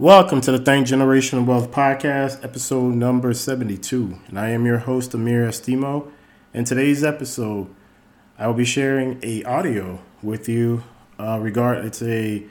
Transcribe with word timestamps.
Welcome 0.00 0.40
to 0.40 0.52
the 0.52 0.58
Think 0.58 0.86
Generational 0.86 1.44
Wealth 1.44 1.70
Podcast, 1.70 2.42
episode 2.42 2.94
number 2.94 3.34
72. 3.34 4.18
And 4.28 4.38
I 4.38 4.48
am 4.48 4.64
your 4.64 4.78
host, 4.78 5.12
Amir 5.12 5.46
Estimo. 5.46 6.10
In 6.54 6.64
today's 6.64 7.04
episode, 7.04 7.68
I 8.38 8.46
will 8.46 8.54
be 8.54 8.64
sharing 8.64 9.20
a 9.22 9.44
audio 9.44 10.00
with 10.22 10.48
you 10.48 10.84
uh, 11.18 11.38
regard 11.38 11.84
it's 11.84 12.00
a 12.00 12.46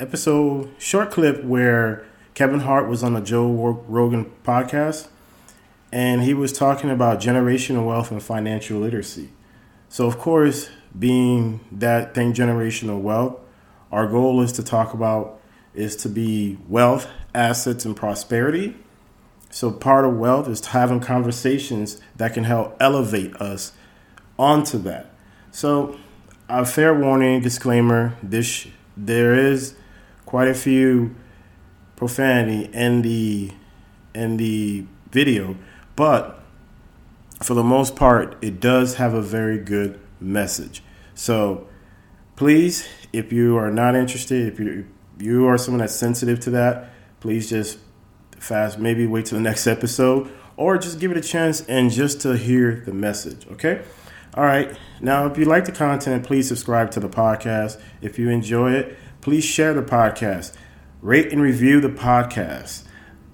episode 0.00 0.70
short 0.78 1.10
clip 1.10 1.44
where 1.44 2.06
Kevin 2.32 2.60
Hart 2.60 2.88
was 2.88 3.04
on 3.04 3.12
the 3.12 3.20
Joe 3.20 3.52
Rogan 3.86 4.32
podcast 4.42 5.08
and 5.92 6.22
he 6.22 6.32
was 6.32 6.54
talking 6.54 6.88
about 6.88 7.20
generational 7.20 7.86
wealth 7.86 8.12
and 8.12 8.22
financial 8.22 8.80
literacy. 8.80 9.28
So 9.90 10.06
of 10.06 10.16
course, 10.16 10.70
being 10.98 11.60
that 11.70 12.14
Think 12.14 12.34
Generational 12.34 13.02
Wealth, 13.02 13.40
our 13.92 14.06
goal 14.06 14.40
is 14.40 14.52
to 14.52 14.62
talk 14.62 14.94
about 14.94 15.38
is 15.74 15.96
to 15.96 16.08
be 16.08 16.58
wealth, 16.68 17.08
assets, 17.34 17.84
and 17.84 17.96
prosperity. 17.96 18.76
So 19.50 19.70
part 19.70 20.04
of 20.04 20.16
wealth 20.16 20.48
is 20.48 20.64
having 20.66 21.00
conversations 21.00 22.00
that 22.16 22.34
can 22.34 22.44
help 22.44 22.76
elevate 22.80 23.34
us 23.36 23.72
onto 24.38 24.78
that. 24.78 25.10
So 25.50 25.98
a 26.48 26.64
fair 26.64 26.92
warning 26.98 27.40
disclaimer: 27.40 28.16
this 28.22 28.66
there 28.96 29.34
is 29.34 29.76
quite 30.26 30.48
a 30.48 30.54
few 30.54 31.14
profanity 31.96 32.64
in 32.72 33.02
the 33.02 33.52
in 34.14 34.36
the 34.36 34.86
video, 35.10 35.56
but 35.96 36.40
for 37.42 37.54
the 37.54 37.62
most 37.62 37.94
part, 37.94 38.36
it 38.42 38.60
does 38.60 38.94
have 38.94 39.14
a 39.14 39.22
very 39.22 39.58
good 39.58 40.00
message. 40.20 40.82
So 41.14 41.66
please, 42.36 42.88
if 43.12 43.32
you 43.32 43.56
are 43.56 43.70
not 43.70 43.94
interested, 43.94 44.52
if 44.52 44.58
you 44.58 44.86
you 45.18 45.46
are 45.46 45.58
someone 45.58 45.80
that's 45.80 45.94
sensitive 45.94 46.40
to 46.40 46.50
that, 46.50 46.90
please 47.20 47.48
just 47.48 47.78
fast, 48.38 48.78
maybe 48.78 49.06
wait 49.06 49.26
till 49.26 49.38
the 49.38 49.44
next 49.44 49.66
episode, 49.66 50.30
or 50.56 50.78
just 50.78 51.00
give 51.00 51.10
it 51.10 51.16
a 51.16 51.20
chance 51.20 51.62
and 51.62 51.90
just 51.90 52.20
to 52.22 52.36
hear 52.36 52.82
the 52.84 52.92
message. 52.92 53.46
Okay. 53.52 53.82
All 54.34 54.44
right. 54.44 54.76
Now, 55.00 55.26
if 55.26 55.38
you 55.38 55.44
like 55.44 55.64
the 55.64 55.72
content, 55.72 56.24
please 56.24 56.48
subscribe 56.48 56.90
to 56.92 57.00
the 57.00 57.08
podcast. 57.08 57.80
If 58.02 58.18
you 58.18 58.30
enjoy 58.30 58.72
it, 58.72 58.96
please 59.20 59.44
share 59.44 59.74
the 59.74 59.82
podcast. 59.82 60.54
Rate 61.00 61.32
and 61.32 61.40
review 61.40 61.80
the 61.80 61.88
podcast. 61.88 62.84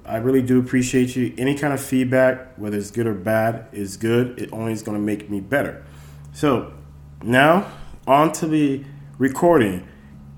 I 0.04 0.16
really 0.16 0.42
do 0.42 0.58
appreciate 0.58 1.14
you. 1.16 1.34
Any 1.38 1.56
kind 1.56 1.72
of 1.72 1.80
feedback, 1.80 2.58
whether 2.58 2.76
it's 2.76 2.90
good 2.90 3.06
or 3.06 3.14
bad, 3.14 3.66
is 3.72 3.96
good. 3.96 4.38
It 4.38 4.52
only 4.52 4.72
is 4.72 4.82
going 4.82 4.96
to 4.98 5.02
make 5.02 5.30
me 5.30 5.40
better. 5.40 5.84
So, 6.32 6.74
now 7.22 7.70
on 8.06 8.32
to 8.32 8.46
the 8.46 8.84
recording. 9.18 9.86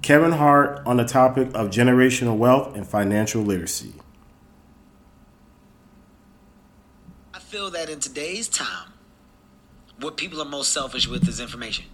Kevin 0.03 0.33
Hart 0.33 0.83
on 0.85 0.97
the 0.97 1.05
topic 1.05 1.49
of 1.55 1.71
generational 1.71 2.37
wealth 2.37 2.75
and 2.77 2.87
financial 2.87 3.41
literacy. 3.41 3.95
I 7.33 7.39
feel 7.39 7.71
that 7.71 7.89
in 7.89 8.01
today's 8.01 8.49
time, 8.49 8.93
what 10.01 10.17
people 10.17 10.43
are 10.43 10.49
most 10.49 10.73
selfish 10.73 11.07
with 11.07 11.29
is 11.29 11.39
information. 11.39 11.85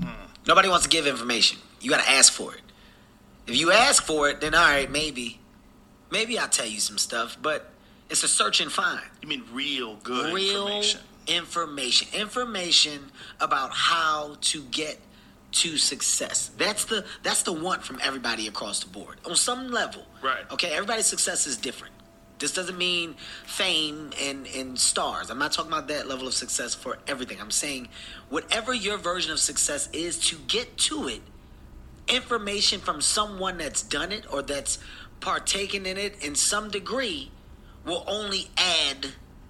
Hmm. 0.00 0.10
Nobody 0.46 0.68
wants 0.68 0.84
to 0.84 0.88
give 0.88 1.08
information. 1.08 1.58
You 1.80 1.90
got 1.90 2.04
to 2.04 2.10
ask 2.10 2.32
for 2.32 2.54
it. 2.54 2.60
If 3.48 3.56
you 3.56 3.72
ask 3.72 4.04
for 4.04 4.28
it, 4.28 4.40
then 4.40 4.54
all 4.54 4.60
right, 4.60 4.88
maybe, 4.88 5.40
maybe 6.12 6.38
I'll 6.38 6.48
tell 6.48 6.66
you 6.66 6.78
some 6.78 6.98
stuff. 6.98 7.36
But 7.42 7.70
it's 8.08 8.22
a 8.22 8.28
search 8.28 8.60
and 8.60 8.70
find. 8.70 9.02
You 9.20 9.28
mean 9.28 9.42
real 9.52 9.96
good 9.96 10.32
real 10.32 10.68
information? 10.68 11.00
Information, 11.26 12.08
information 12.18 13.10
about 13.40 13.70
how 13.72 14.36
to 14.40 14.62
get 14.62 14.98
to 15.58 15.76
success. 15.76 16.50
That's 16.56 16.84
the 16.84 17.04
that's 17.22 17.42
the 17.42 17.52
want 17.52 17.82
from 17.82 17.98
everybody 18.02 18.46
across 18.46 18.80
the 18.80 18.90
board 18.90 19.18
on 19.26 19.34
some 19.34 19.70
level. 19.70 20.06
Right. 20.22 20.50
Okay. 20.52 20.70
Everybody's 20.72 21.06
success 21.06 21.46
is 21.46 21.56
different. 21.56 21.94
This 22.38 22.52
doesn't 22.52 22.78
mean 22.78 23.16
fame 23.46 24.12
and, 24.20 24.46
and 24.54 24.78
stars. 24.78 25.28
I'm 25.28 25.38
not 25.38 25.52
talking 25.52 25.72
about 25.72 25.88
that 25.88 26.06
level 26.06 26.28
of 26.28 26.34
success 26.34 26.72
for 26.72 26.98
everything. 27.08 27.40
I'm 27.40 27.50
saying 27.50 27.88
whatever 28.28 28.72
your 28.72 28.96
version 28.96 29.32
of 29.32 29.40
success 29.40 29.88
is 29.92 30.18
to 30.28 30.36
get 30.46 30.76
to 30.78 31.08
it, 31.08 31.20
information 32.06 32.80
from 32.80 33.00
someone 33.00 33.58
that's 33.58 33.82
done 33.82 34.12
it 34.12 34.32
or 34.32 34.42
that's 34.42 34.78
partaken 35.20 35.84
in 35.84 35.96
it 35.96 36.22
in 36.24 36.36
some 36.36 36.70
degree 36.70 37.32
will 37.84 38.04
only 38.06 38.48
add 38.56 39.08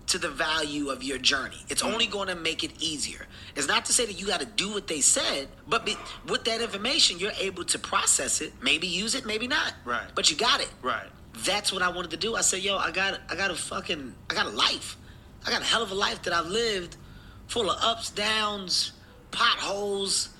to 0.08 0.18
the 0.18 0.28
value 0.28 0.88
of 0.88 1.02
your 1.02 1.18
journey. 1.18 1.58
It's 1.68 1.82
only 1.82 2.06
going 2.06 2.28
to 2.28 2.34
make 2.34 2.64
it 2.64 2.72
easier. 2.80 3.26
It's 3.54 3.68
not 3.68 3.84
to 3.86 3.92
say 3.92 4.06
that 4.06 4.18
you 4.18 4.26
got 4.26 4.40
to 4.40 4.46
do 4.46 4.72
what 4.72 4.86
they 4.86 5.00
said, 5.00 5.48
but 5.66 5.84
be, 5.84 5.96
with 6.26 6.44
that 6.44 6.60
information, 6.60 7.18
you're 7.18 7.32
able 7.38 7.64
to 7.64 7.78
process 7.78 8.40
it, 8.40 8.52
maybe 8.62 8.86
use 8.86 9.14
it, 9.14 9.26
maybe 9.26 9.46
not. 9.46 9.74
Right. 9.84 10.06
But 10.14 10.30
you 10.30 10.36
got 10.36 10.60
it. 10.60 10.70
Right. 10.82 11.06
That's 11.44 11.72
what 11.72 11.82
I 11.82 11.90
wanted 11.90 12.10
to 12.12 12.16
do. 12.16 12.34
I 12.34 12.40
said, 12.40 12.62
yo, 12.62 12.76
I 12.76 12.90
got, 12.90 13.20
I 13.28 13.36
got 13.36 13.50
a 13.50 13.54
fucking, 13.54 14.14
I 14.30 14.34
got 14.34 14.46
a 14.46 14.50
life. 14.50 14.96
I 15.46 15.50
got 15.50 15.62
a 15.62 15.64
hell 15.64 15.82
of 15.82 15.90
a 15.90 15.94
life 15.94 16.22
that 16.22 16.32
I've 16.32 16.46
lived, 16.46 16.96
full 17.46 17.70
of 17.70 17.78
ups, 17.82 18.10
downs, 18.10 18.92
potholes, 19.30 20.30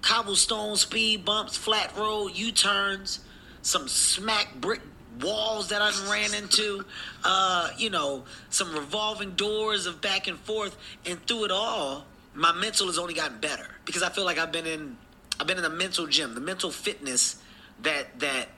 cobblestone 0.00 0.76
speed 0.76 1.24
bumps, 1.24 1.56
flat 1.56 1.96
road, 1.96 2.32
U 2.34 2.50
turns, 2.50 3.20
some 3.62 3.88
smack 3.88 4.54
brick 4.60 4.80
walls 5.22 5.68
that 5.68 5.82
I 5.82 5.90
ran 6.10 6.34
into, 6.34 6.84
uh, 7.24 7.70
you 7.76 7.90
know, 7.90 8.24
some 8.50 8.74
revolving 8.74 9.32
doors 9.32 9.86
of 9.86 10.00
back 10.00 10.26
and 10.28 10.38
forth, 10.38 10.76
and 11.06 11.24
through 11.26 11.46
it 11.46 11.50
all, 11.50 12.06
my 12.34 12.52
mental 12.52 12.86
has 12.86 12.98
only 12.98 13.14
gotten 13.14 13.38
better 13.40 13.66
because 13.84 14.02
I 14.02 14.10
feel 14.10 14.24
like 14.24 14.38
I've 14.38 14.52
been 14.52 14.66
in, 14.66 14.96
I've 15.40 15.46
been 15.46 15.56
in 15.56 15.62
the 15.62 15.70
mental 15.70 16.06
gym, 16.06 16.34
the 16.34 16.40
mental 16.40 16.70
fitness 16.70 17.42
that 17.82 18.18
that 18.20 18.48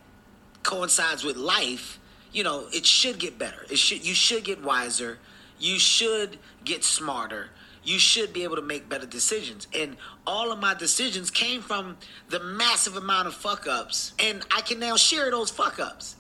coincides 0.63 1.25
with 1.25 1.37
life. 1.37 1.99
You 2.33 2.45
know, 2.45 2.67
it 2.73 2.87
should 2.87 3.19
get 3.19 3.39
better. 3.39 3.67
It 3.71 3.79
should 3.79 4.07
you 4.07 4.15
should 4.15 4.45
get 4.45 4.63
wiser. 4.63 5.19
You 5.59 5.79
should 5.79 6.39
get 6.65 6.85
smarter. 6.85 7.51
You 7.83 7.99
should 7.99 8.33
be 8.33 8.45
able 8.45 8.57
to 8.57 8.63
make 8.63 8.89
better 8.89 9.07
decisions. 9.07 9.67
And 9.75 9.97
all 10.27 10.53
of 10.53 10.59
my 10.59 10.75
decisions 10.75 11.31
came 11.31 11.63
from 11.63 11.97
the 12.29 12.41
massive 12.41 12.97
amount 12.97 13.29
of 13.29 13.35
fuck 13.35 13.67
ups. 13.67 14.13
And 14.19 14.45
I 14.55 14.61
can 14.61 14.79
now 14.79 14.97
share 14.97 15.31
those 15.31 15.51
fuck 15.51 15.79
ups. 15.81 16.17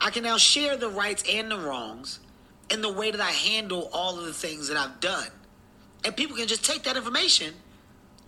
I 0.00 0.10
can 0.10 0.22
now 0.22 0.36
share 0.36 0.76
the 0.76 0.88
rights 0.88 1.24
and 1.28 1.50
the 1.50 1.58
wrongs 1.58 2.20
and 2.70 2.82
the 2.82 2.92
way 2.92 3.10
that 3.10 3.20
I 3.20 3.30
handle 3.30 3.90
all 3.92 4.18
of 4.18 4.26
the 4.26 4.32
things 4.32 4.68
that 4.68 4.76
I've 4.76 5.00
done. 5.00 5.28
And 6.04 6.16
people 6.16 6.36
can 6.36 6.46
just 6.46 6.64
take 6.64 6.84
that 6.84 6.96
information 6.96 7.54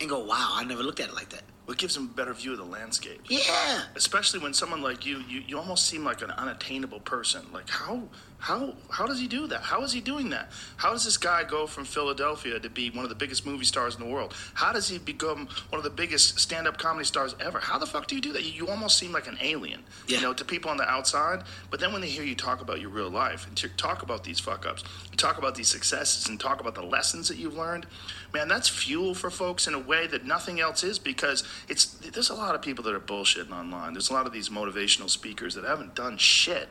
and 0.01 0.09
go, 0.09 0.25
wow, 0.25 0.51
I 0.55 0.65
never 0.65 0.83
looked 0.83 1.01
at 1.01 1.09
it 1.09 1.15
like 1.15 1.29
that. 1.31 1.43
Well, 1.67 1.75
it 1.75 1.79
gives 1.79 1.95
them 1.95 2.11
a 2.13 2.17
better 2.17 2.35
view 2.35 2.53
of 2.53 2.59
the 2.59 2.65
landscape. 2.65 3.21
Yeah. 3.29 3.83
Especially 3.95 4.41
when 4.41 4.53
someone 4.53 4.83
like 4.83 5.07
you, 5.07 5.23
you, 5.29 5.43
you 5.47 5.59
almost 5.59 5.87
seem 5.87 6.05
like 6.05 6.23
an 6.23 6.31
unattainable 6.33 7.01
person. 7.01 7.43
Like, 7.53 7.69
how 7.69 8.03
how 8.41 8.75
how 8.89 9.07
does 9.07 9.21
he 9.21 9.29
do 9.29 9.47
that? 9.49 9.61
How 9.61 9.83
is 9.83 9.93
he 9.93 10.01
doing 10.01 10.31
that? 10.31 10.51
How 10.77 10.93
does 10.93 11.05
this 11.05 11.19
guy 11.19 11.45
go 11.45 11.67
from 11.67 11.85
Philadelphia 11.85 12.59
to 12.59 12.71
be 12.71 12.89
one 12.91 13.05
of 13.05 13.11
the 13.11 13.15
biggest 13.15 13.45
movie 13.45 13.67
stars 13.67 13.95
in 13.95 14.01
the 14.01 14.09
world? 14.09 14.35
How 14.55 14.73
does 14.73 14.89
he 14.89 14.99
become 14.99 15.47
one 15.69 15.79
of 15.79 15.85
the 15.85 15.91
biggest 15.91 16.41
stand-up 16.41 16.79
comedy 16.79 17.05
stars 17.05 17.37
ever? 17.39 17.61
How 17.61 17.79
the 17.79 17.87
fuck 17.87 18.07
do 18.07 18.15
you 18.15 18.23
do 18.23 18.33
that? 18.33 18.43
You, 18.43 18.53
you 18.53 18.69
almost 18.69 18.99
seem 18.99 19.13
like 19.13 19.27
an 19.27 19.37
alien, 19.43 19.83
yeah. 20.09 20.17
you 20.17 20.23
know, 20.23 20.33
to 20.33 20.45
people 20.45 20.71
on 20.71 20.79
the 20.79 20.89
outside. 20.89 21.43
But 21.71 21.81
then 21.81 21.93
when 21.93 22.01
they 22.01 22.09
hear 22.09 22.25
you 22.25 22.35
talk 22.35 22.63
about 22.63 22.81
your 22.81 22.89
real 22.89 23.11
life 23.11 23.47
and 23.47 23.57
talk 23.77 24.03
about 24.03 24.25
these 24.25 24.41
fuck 24.41 24.65
ups, 24.67 24.85
talk 25.19 25.37
about 25.37 25.55
these 25.55 25.69
successes 25.69 26.27
and 26.27 26.41
talk 26.41 26.61
about 26.61 26.75
the 26.75 26.83
lessons 26.83 27.29
that 27.29 27.37
you've 27.37 27.57
learned, 27.57 27.85
man, 28.33 28.49
that's 28.49 28.71
fuel 28.71 29.15
for 29.15 29.31
folks 29.31 29.67
in 29.67 29.75
a 29.75 29.79
way 29.79 30.07
that 30.07 30.25
nothing 30.25 30.61
else 30.61 30.83
is 30.83 30.99
because 30.99 31.45
it's 31.69 31.85
there's 31.85 32.31
a 32.31 32.35
lot 32.35 32.55
of 32.55 32.63
people 32.63 32.83
that 32.85 32.95
are 32.95 33.01
bullshitting 33.01 33.53
online. 33.53 33.93
There's 33.93 34.09
a 34.09 34.15
lot 34.15 34.27
of 34.27 34.33
these 34.33 34.49
motivational 34.49 35.11
speakers 35.11 35.55
that 35.57 35.65
haven't 35.65 35.95
done 35.95 36.17
shit 36.17 36.69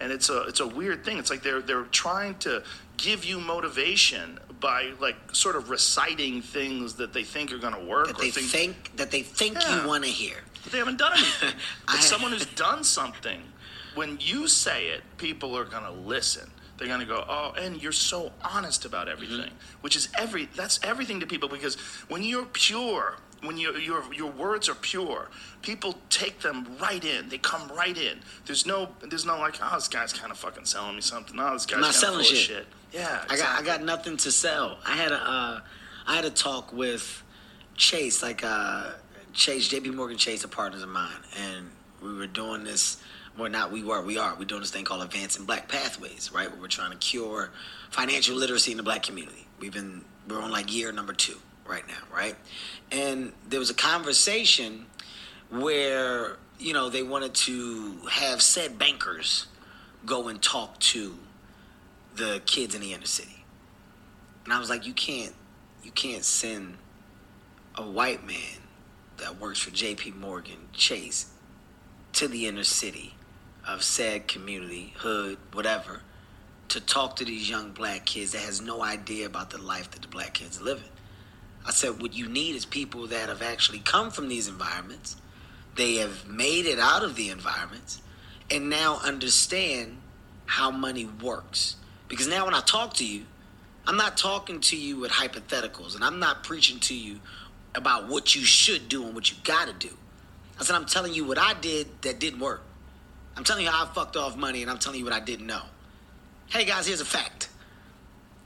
and 0.00 0.10
it's 0.10 0.30
a 0.30 0.42
it's 0.42 0.60
a 0.60 0.66
weird 0.66 1.04
thing. 1.04 1.18
It's 1.18 1.30
like 1.30 1.42
they're 1.42 1.60
they're 1.60 1.84
trying 1.84 2.36
to 2.38 2.62
give 2.96 3.24
you 3.24 3.40
motivation 3.40 4.38
by 4.60 4.92
like 5.00 5.16
sort 5.32 5.56
of 5.56 5.70
reciting 5.70 6.42
things 6.42 6.94
that 6.94 7.12
they 7.12 7.24
think 7.24 7.52
are 7.52 7.58
going 7.58 7.74
to 7.74 7.84
work. 7.84 8.08
That 8.08 8.18
they 8.18 8.30
think, 8.30 8.46
think, 8.46 8.96
that 8.96 9.10
they 9.10 9.22
think 9.22 9.54
yeah. 9.54 9.82
you 9.82 9.88
want 9.88 10.04
to 10.04 10.10
hear. 10.10 10.36
But 10.62 10.72
they 10.72 10.78
haven't 10.78 10.98
done 10.98 11.12
anything. 11.14 11.54
But 11.86 12.00
someone 12.00 12.32
who's 12.32 12.46
done 12.46 12.84
something, 12.84 13.40
when 13.94 14.18
you 14.20 14.46
say 14.46 14.88
it, 14.88 15.02
people 15.16 15.56
are 15.56 15.64
going 15.64 15.84
to 15.84 15.90
listen. 15.90 16.50
They're 16.76 16.88
going 16.88 17.00
to 17.00 17.06
go, 17.06 17.24
oh, 17.28 17.52
and 17.58 17.82
you're 17.82 17.92
so 17.92 18.32
honest 18.42 18.86
about 18.86 19.08
everything, 19.08 19.50
mm-hmm. 19.50 19.80
which 19.82 19.96
is 19.96 20.08
every 20.18 20.46
that's 20.56 20.80
everything 20.82 21.20
to 21.20 21.26
people 21.26 21.48
because 21.48 21.74
when 22.08 22.22
you're 22.22 22.46
pure 22.46 23.16
when 23.42 23.56
your 23.56 23.78
your 23.78 24.02
your 24.12 24.30
words 24.30 24.68
are 24.68 24.74
pure, 24.74 25.28
people 25.62 25.98
take 26.08 26.40
them 26.40 26.66
right 26.80 27.04
in. 27.04 27.28
They 27.28 27.38
come 27.38 27.68
right 27.68 27.96
in. 27.96 28.20
There's 28.46 28.66
no 28.66 28.90
there's 29.02 29.24
no 29.24 29.38
like, 29.38 29.56
oh, 29.62 29.74
this 29.74 29.88
guy's 29.88 30.12
kind 30.12 30.30
of 30.30 30.38
fucking 30.38 30.64
selling 30.66 30.96
me 30.96 31.00
something. 31.00 31.38
Oh, 31.38 31.52
this 31.52 31.66
guy's 31.66 31.76
I'm 31.76 31.82
not 31.82 31.94
selling 31.94 32.24
shit. 32.24 32.36
shit. 32.36 32.66
Yeah, 32.92 33.22
exactly. 33.24 33.36
I 33.36 33.46
got 33.46 33.60
I 33.60 33.64
got 33.64 33.82
nothing 33.82 34.16
to 34.18 34.32
sell. 34.32 34.78
I 34.84 34.96
had 34.96 35.12
a 35.12 35.20
uh, 35.20 35.60
I 36.06 36.14
had 36.16 36.24
a 36.24 36.30
talk 36.30 36.72
with 36.72 37.22
Chase, 37.76 38.22
like 38.22 38.44
uh, 38.44 38.92
Chase, 39.32 39.68
J.P. 39.68 39.90
Morgan 39.90 40.18
Chase, 40.18 40.44
a 40.44 40.48
partners 40.48 40.82
of 40.82 40.88
mine, 40.88 41.10
and 41.38 41.70
we 42.02 42.12
were 42.12 42.26
doing 42.26 42.64
this. 42.64 43.02
We're 43.38 43.48
not 43.48 43.70
we 43.70 43.82
were, 43.82 44.02
we 44.02 44.18
are. 44.18 44.34
We're 44.38 44.44
doing 44.44 44.60
this 44.60 44.70
thing 44.70 44.84
called 44.84 45.02
Advancing 45.02 45.46
Black 45.46 45.68
Pathways, 45.68 46.30
right? 46.34 46.50
Where 46.50 46.60
we're 46.60 46.66
trying 46.66 46.90
to 46.90 46.98
cure 46.98 47.50
financial 47.90 48.36
literacy 48.36 48.72
in 48.72 48.76
the 48.76 48.82
black 48.82 49.02
community. 49.02 49.46
We've 49.60 49.72
been 49.72 50.04
we're 50.28 50.42
on 50.42 50.50
like 50.50 50.74
year 50.74 50.92
number 50.92 51.12
two 51.12 51.38
right 51.70 51.86
now, 51.88 52.02
right? 52.14 52.36
And 52.92 53.32
there 53.48 53.60
was 53.60 53.70
a 53.70 53.74
conversation 53.74 54.86
where 55.48 56.36
you 56.60 56.74
know, 56.74 56.90
they 56.90 57.02
wanted 57.02 57.34
to 57.34 57.96
have 58.10 58.42
said 58.42 58.78
bankers 58.78 59.46
go 60.04 60.28
and 60.28 60.40
talk 60.40 60.78
to 60.78 61.16
the 62.14 62.42
kids 62.44 62.74
in 62.74 62.82
the 62.82 62.92
inner 62.92 63.06
city. 63.06 63.44
And 64.44 64.52
I 64.52 64.58
was 64.58 64.68
like, 64.68 64.86
you 64.86 64.92
can't, 64.92 65.34
you 65.82 65.90
can't 65.90 66.24
send 66.24 66.76
a 67.76 67.82
white 67.82 68.26
man 68.26 68.58
that 69.16 69.40
works 69.40 69.58
for 69.58 69.70
J.P. 69.70 70.12
Morgan 70.12 70.68
Chase 70.72 71.30
to 72.12 72.28
the 72.28 72.46
inner 72.46 72.64
city 72.64 73.14
of 73.66 73.82
said 73.82 74.28
community, 74.28 74.92
hood, 74.98 75.38
whatever, 75.52 76.02
to 76.68 76.80
talk 76.80 77.16
to 77.16 77.24
these 77.24 77.48
young 77.48 77.70
black 77.72 78.04
kids 78.04 78.32
that 78.32 78.42
has 78.42 78.60
no 78.60 78.82
idea 78.82 79.26
about 79.26 79.50
the 79.50 79.58
life 79.58 79.90
that 79.92 80.02
the 80.02 80.08
black 80.08 80.34
kids 80.34 80.60
are 80.60 80.64
living. 80.64 80.84
I 81.66 81.72
said, 81.72 82.00
what 82.00 82.14
you 82.14 82.28
need 82.28 82.54
is 82.56 82.64
people 82.64 83.06
that 83.08 83.28
have 83.28 83.42
actually 83.42 83.80
come 83.80 84.10
from 84.10 84.28
these 84.28 84.48
environments. 84.48 85.16
They 85.76 85.96
have 85.96 86.26
made 86.26 86.66
it 86.66 86.78
out 86.78 87.04
of 87.04 87.16
the 87.16 87.30
environments 87.30 88.00
and 88.50 88.68
now 88.68 88.98
understand 89.04 89.98
how 90.46 90.70
money 90.70 91.08
works. 91.22 91.76
Because 92.08 92.26
now 92.26 92.44
when 92.44 92.54
I 92.54 92.60
talk 92.60 92.94
to 92.94 93.06
you, 93.06 93.24
I'm 93.86 93.96
not 93.96 94.16
talking 94.16 94.60
to 94.60 94.76
you 94.76 94.98
with 94.98 95.10
hypotheticals 95.10 95.94
and 95.94 96.02
I'm 96.02 96.18
not 96.18 96.44
preaching 96.44 96.80
to 96.80 96.94
you 96.94 97.20
about 97.74 98.08
what 98.08 98.34
you 98.34 98.44
should 98.44 98.88
do 98.88 99.04
and 99.04 99.14
what 99.14 99.30
you 99.30 99.36
gotta 99.44 99.72
do. 99.72 99.90
I 100.58 100.64
said, 100.64 100.76
I'm 100.76 100.86
telling 100.86 101.14
you 101.14 101.24
what 101.24 101.38
I 101.38 101.54
did 101.54 101.86
that 102.02 102.18
didn't 102.18 102.40
work. 102.40 102.62
I'm 103.36 103.44
telling 103.44 103.64
you 103.64 103.70
how 103.70 103.84
I 103.84 103.94
fucked 103.94 104.16
off 104.16 104.36
money 104.36 104.62
and 104.62 104.70
I'm 104.70 104.78
telling 104.78 104.98
you 104.98 105.04
what 105.04 105.14
I 105.14 105.20
didn't 105.20 105.46
know. 105.46 105.62
Hey 106.48 106.64
guys, 106.64 106.86
here's 106.86 107.00
a 107.00 107.04
fact. 107.04 107.49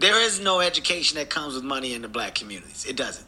There 0.05 0.21
is 0.21 0.39
no 0.39 0.61
education 0.61 1.17
that 1.17 1.31
comes 1.31 1.55
with 1.55 1.65
money 1.65 1.95
in 1.95 2.03
the 2.03 2.09
black 2.09 2.35
communities. 2.35 2.85
It 2.87 2.95
doesn't. 2.95 3.27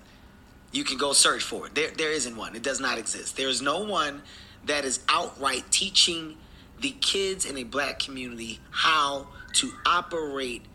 You 0.72 0.84
can 0.84 0.98
go 0.98 1.14
search 1.14 1.42
for 1.42 1.66
it. 1.66 1.74
There, 1.74 1.90
there 1.96 2.12
isn't 2.12 2.36
one. 2.36 2.54
It 2.54 2.62
does 2.62 2.80
not 2.80 2.98
exist. 2.98 3.34
There 3.34 3.48
is 3.48 3.62
no 3.62 3.84
one 3.84 4.20
that 4.66 4.84
is 4.84 5.00
outright 5.08 5.64
teaching 5.70 6.36
the 6.82 6.90
kids 6.90 7.46
in 7.46 7.56
a 7.56 7.64
black 7.64 7.98
community 7.98 8.60
how 8.72 9.28
to 9.54 9.72
operate 9.86 10.66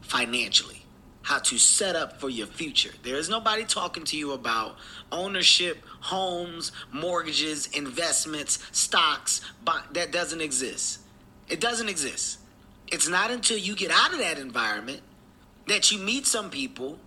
financially, 0.00 0.84
how 1.22 1.40
to 1.40 1.58
set 1.58 1.96
up 1.96 2.20
for 2.20 2.28
your 2.28 2.46
future. 2.46 2.92
There 3.02 3.16
is 3.16 3.28
nobody 3.28 3.64
talking 3.64 4.04
to 4.04 4.16
you 4.16 4.34
about 4.34 4.76
ownership, 5.10 5.82
homes, 5.98 6.70
mortgages, 6.92 7.66
investments, 7.72 8.60
stocks. 8.70 9.40
That 9.92 10.12
doesn't 10.12 10.40
exist. 10.40 11.00
It 11.48 11.58
doesn't 11.58 11.88
exist. 11.88 12.38
It's 12.92 13.08
not 13.08 13.32
until 13.32 13.58
you 13.58 13.74
get 13.74 13.90
out 13.90 14.12
of 14.12 14.20
that 14.20 14.38
environment 14.38 15.00
that 15.68 15.92
you 15.92 15.98
meet 15.98 16.26
some 16.26 16.50
people 16.50 16.98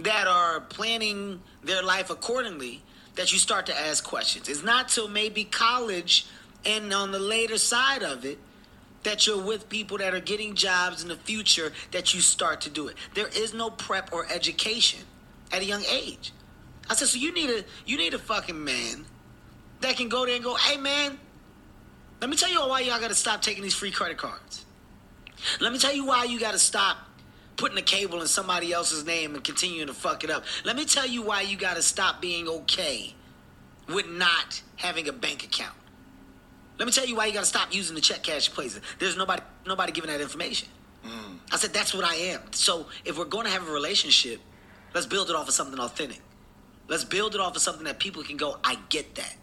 that 0.00 0.26
are 0.26 0.60
planning 0.60 1.40
their 1.62 1.82
life 1.82 2.10
accordingly 2.10 2.82
that 3.14 3.32
you 3.32 3.38
start 3.38 3.66
to 3.66 3.80
ask 3.80 4.04
questions. 4.04 4.48
It's 4.48 4.64
not 4.64 4.88
till 4.88 5.08
maybe 5.08 5.44
college 5.44 6.26
and 6.64 6.92
on 6.92 7.12
the 7.12 7.18
later 7.18 7.58
side 7.58 8.02
of 8.02 8.24
it 8.24 8.38
that 9.04 9.26
you're 9.26 9.42
with 9.42 9.68
people 9.68 9.98
that 9.98 10.14
are 10.14 10.20
getting 10.20 10.54
jobs 10.54 11.02
in 11.02 11.08
the 11.08 11.16
future 11.16 11.72
that 11.92 12.14
you 12.14 12.20
start 12.20 12.62
to 12.62 12.70
do 12.70 12.88
it. 12.88 12.96
There 13.14 13.28
is 13.28 13.54
no 13.54 13.70
prep 13.70 14.12
or 14.12 14.26
education 14.32 15.00
at 15.52 15.62
a 15.62 15.64
young 15.64 15.84
age. 15.90 16.32
I 16.88 16.94
said, 16.94 17.08
so 17.08 17.18
you 17.18 17.32
need 17.32 17.50
a 17.50 17.64
you 17.86 17.96
need 17.96 18.14
a 18.14 18.18
fucking 18.18 18.62
man 18.62 19.04
that 19.80 19.96
can 19.96 20.08
go 20.08 20.26
there 20.26 20.34
and 20.34 20.44
go, 20.44 20.54
hey 20.54 20.76
man, 20.76 21.18
let 22.20 22.30
me 22.30 22.36
tell 22.36 22.50
you 22.50 22.60
why 22.60 22.80
y'all 22.80 23.00
gotta 23.00 23.14
stop 23.14 23.42
taking 23.42 23.62
these 23.62 23.74
free 23.74 23.90
credit 23.90 24.16
cards. 24.16 24.64
Let 25.60 25.72
me 25.72 25.78
tell 25.78 25.94
you 25.94 26.06
why 26.06 26.24
you 26.24 26.40
gotta 26.40 26.58
stop 26.58 26.98
putting 27.56 27.78
a 27.78 27.82
cable 27.82 28.20
in 28.20 28.26
somebody 28.26 28.72
else's 28.72 29.04
name 29.04 29.34
and 29.34 29.44
continuing 29.44 29.86
to 29.86 29.94
fuck 29.94 30.24
it 30.24 30.30
up. 30.30 30.44
Let 30.64 30.76
me 30.76 30.84
tell 30.84 31.06
you 31.06 31.22
why 31.22 31.42
you 31.42 31.56
got 31.56 31.76
to 31.76 31.82
stop 31.82 32.20
being 32.20 32.48
okay 32.48 33.14
with 33.88 34.08
not 34.08 34.62
having 34.76 35.08
a 35.08 35.12
bank 35.12 35.44
account. 35.44 35.74
Let 36.78 36.86
me 36.86 36.92
tell 36.92 37.06
you 37.06 37.16
why 37.16 37.26
you 37.26 37.32
got 37.32 37.40
to 37.40 37.46
stop 37.46 37.72
using 37.72 37.94
the 37.94 38.00
check 38.00 38.22
cash 38.22 38.50
places. 38.50 38.80
There's 38.98 39.16
nobody 39.16 39.42
nobody 39.66 39.92
giving 39.92 40.10
that 40.10 40.20
information. 40.20 40.68
Mm. 41.06 41.38
I 41.52 41.56
said 41.56 41.72
that's 41.72 41.94
what 41.94 42.04
I 42.04 42.14
am. 42.14 42.40
So 42.52 42.86
if 43.04 43.18
we're 43.18 43.26
going 43.26 43.46
to 43.46 43.52
have 43.52 43.68
a 43.68 43.70
relationship, 43.70 44.40
let's 44.94 45.06
build 45.06 45.30
it 45.30 45.36
off 45.36 45.46
of 45.46 45.54
something 45.54 45.78
authentic. 45.78 46.20
Let's 46.88 47.04
build 47.04 47.34
it 47.34 47.40
off 47.40 47.54
of 47.56 47.62
something 47.62 47.84
that 47.84 47.98
people 47.98 48.22
can 48.22 48.36
go, 48.36 48.58
I 48.62 48.78
get 48.88 49.14
that. 49.14 49.36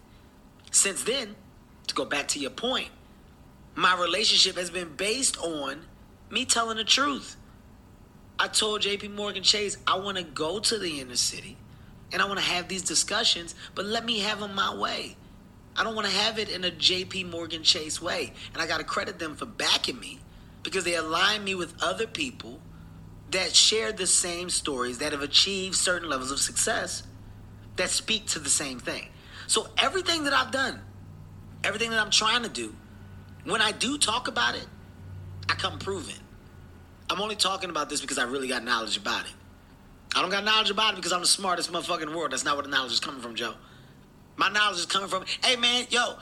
Since 0.72 1.04
then, 1.04 1.36
to 1.88 1.96
go 1.96 2.06
back 2.06 2.28
to 2.30 2.40
your 2.40 2.52
point, 2.52 2.90
my 3.76 3.96
relationship 4.00 4.58
has 4.58 4.70
been 4.70 4.90
based 4.96 5.38
on 5.40 5.82
me 6.30 6.46
telling 6.46 6.78
the 6.78 6.84
truth. 6.84 7.36
I 8.42 8.48
told 8.48 8.82
JP 8.82 9.14
Morgan 9.14 9.44
Chase, 9.44 9.78
I 9.86 10.00
want 10.00 10.18
to 10.18 10.24
go 10.24 10.58
to 10.58 10.80
the 10.80 11.00
inner 11.00 11.16
city 11.16 11.58
and 12.12 12.24
I 12.24 12.26
want 12.26 12.40
to 12.40 12.46
have 12.46 12.68
these 12.68 12.82
discussions, 12.82 13.54
but 13.76 13.86
let 13.86 14.04
me 14.04 14.18
have 14.22 14.40
them 14.40 14.56
my 14.56 14.74
way. 14.74 15.16
I 15.76 15.84
don't 15.84 15.94
want 15.94 16.08
to 16.08 16.14
have 16.14 16.40
it 16.40 16.50
in 16.50 16.64
a 16.64 16.72
JP 16.72 17.30
Morgan 17.30 17.62
Chase 17.62 18.02
way. 18.02 18.34
And 18.52 18.60
I 18.60 18.66
got 18.66 18.80
to 18.80 18.84
credit 18.84 19.20
them 19.20 19.36
for 19.36 19.46
backing 19.46 20.00
me 20.00 20.22
because 20.64 20.84
they 20.84 20.96
align 20.96 21.44
me 21.44 21.54
with 21.54 21.76
other 21.84 22.08
people 22.08 22.60
that 23.30 23.56
share 23.56 23.92
the 23.92 24.08
same 24.08 24.50
stories, 24.50 24.98
that 24.98 25.12
have 25.12 25.22
achieved 25.22 25.76
certain 25.76 26.10
levels 26.10 26.32
of 26.32 26.40
success, 26.40 27.04
that 27.76 27.92
speak 27.92 28.26
to 28.30 28.40
the 28.40 28.50
same 28.50 28.80
thing. 28.80 29.10
So 29.46 29.68
everything 29.78 30.24
that 30.24 30.34
I've 30.34 30.52
done, 30.52 30.82
everything 31.64 31.92
that 31.92 32.00
I'm 32.00 32.10
trying 32.10 32.42
to 32.42 32.50
do, 32.50 32.76
when 33.44 33.62
I 33.62 33.72
do 33.72 34.00
talk 34.00 34.28
about 34.28 34.56
it, 34.56 34.66
I 35.48 35.54
come 35.54 35.78
proven. 35.78 36.21
I'm 37.12 37.20
only 37.20 37.36
talking 37.36 37.70
about 37.70 37.90
this 37.90 38.00
because 38.00 38.18
I 38.18 38.24
really 38.24 38.48
got 38.48 38.64
knowledge 38.64 38.96
about 38.96 39.26
it. 39.26 39.34
I 40.16 40.22
don't 40.22 40.32
got 40.32 40.46
knowledge 40.46 40.70
about 40.70 40.94
it 40.94 40.96
because 40.96 41.12
I'm 41.12 41.20
the 41.20 41.28
smartest 41.28 41.72
motherfucker 41.72 42.04
in 42.04 42.10
the 42.12 42.18
world. 42.18 42.32
That's 42.32 42.46
not 42.46 42.56
where 42.56 42.64
the 42.64 42.70
knowledge 42.70 42.94
is 42.94 43.02
coming 43.02 43.22
from, 43.22 43.36
Joe. 43.36 43.54
My 44.38 44.50
knowledge 44.50 44.80
is 44.80 44.86
coming 44.86 45.10
from, 45.10 45.26
hey 45.44 45.58
man, 45.58 45.88
yo, 45.90 46.16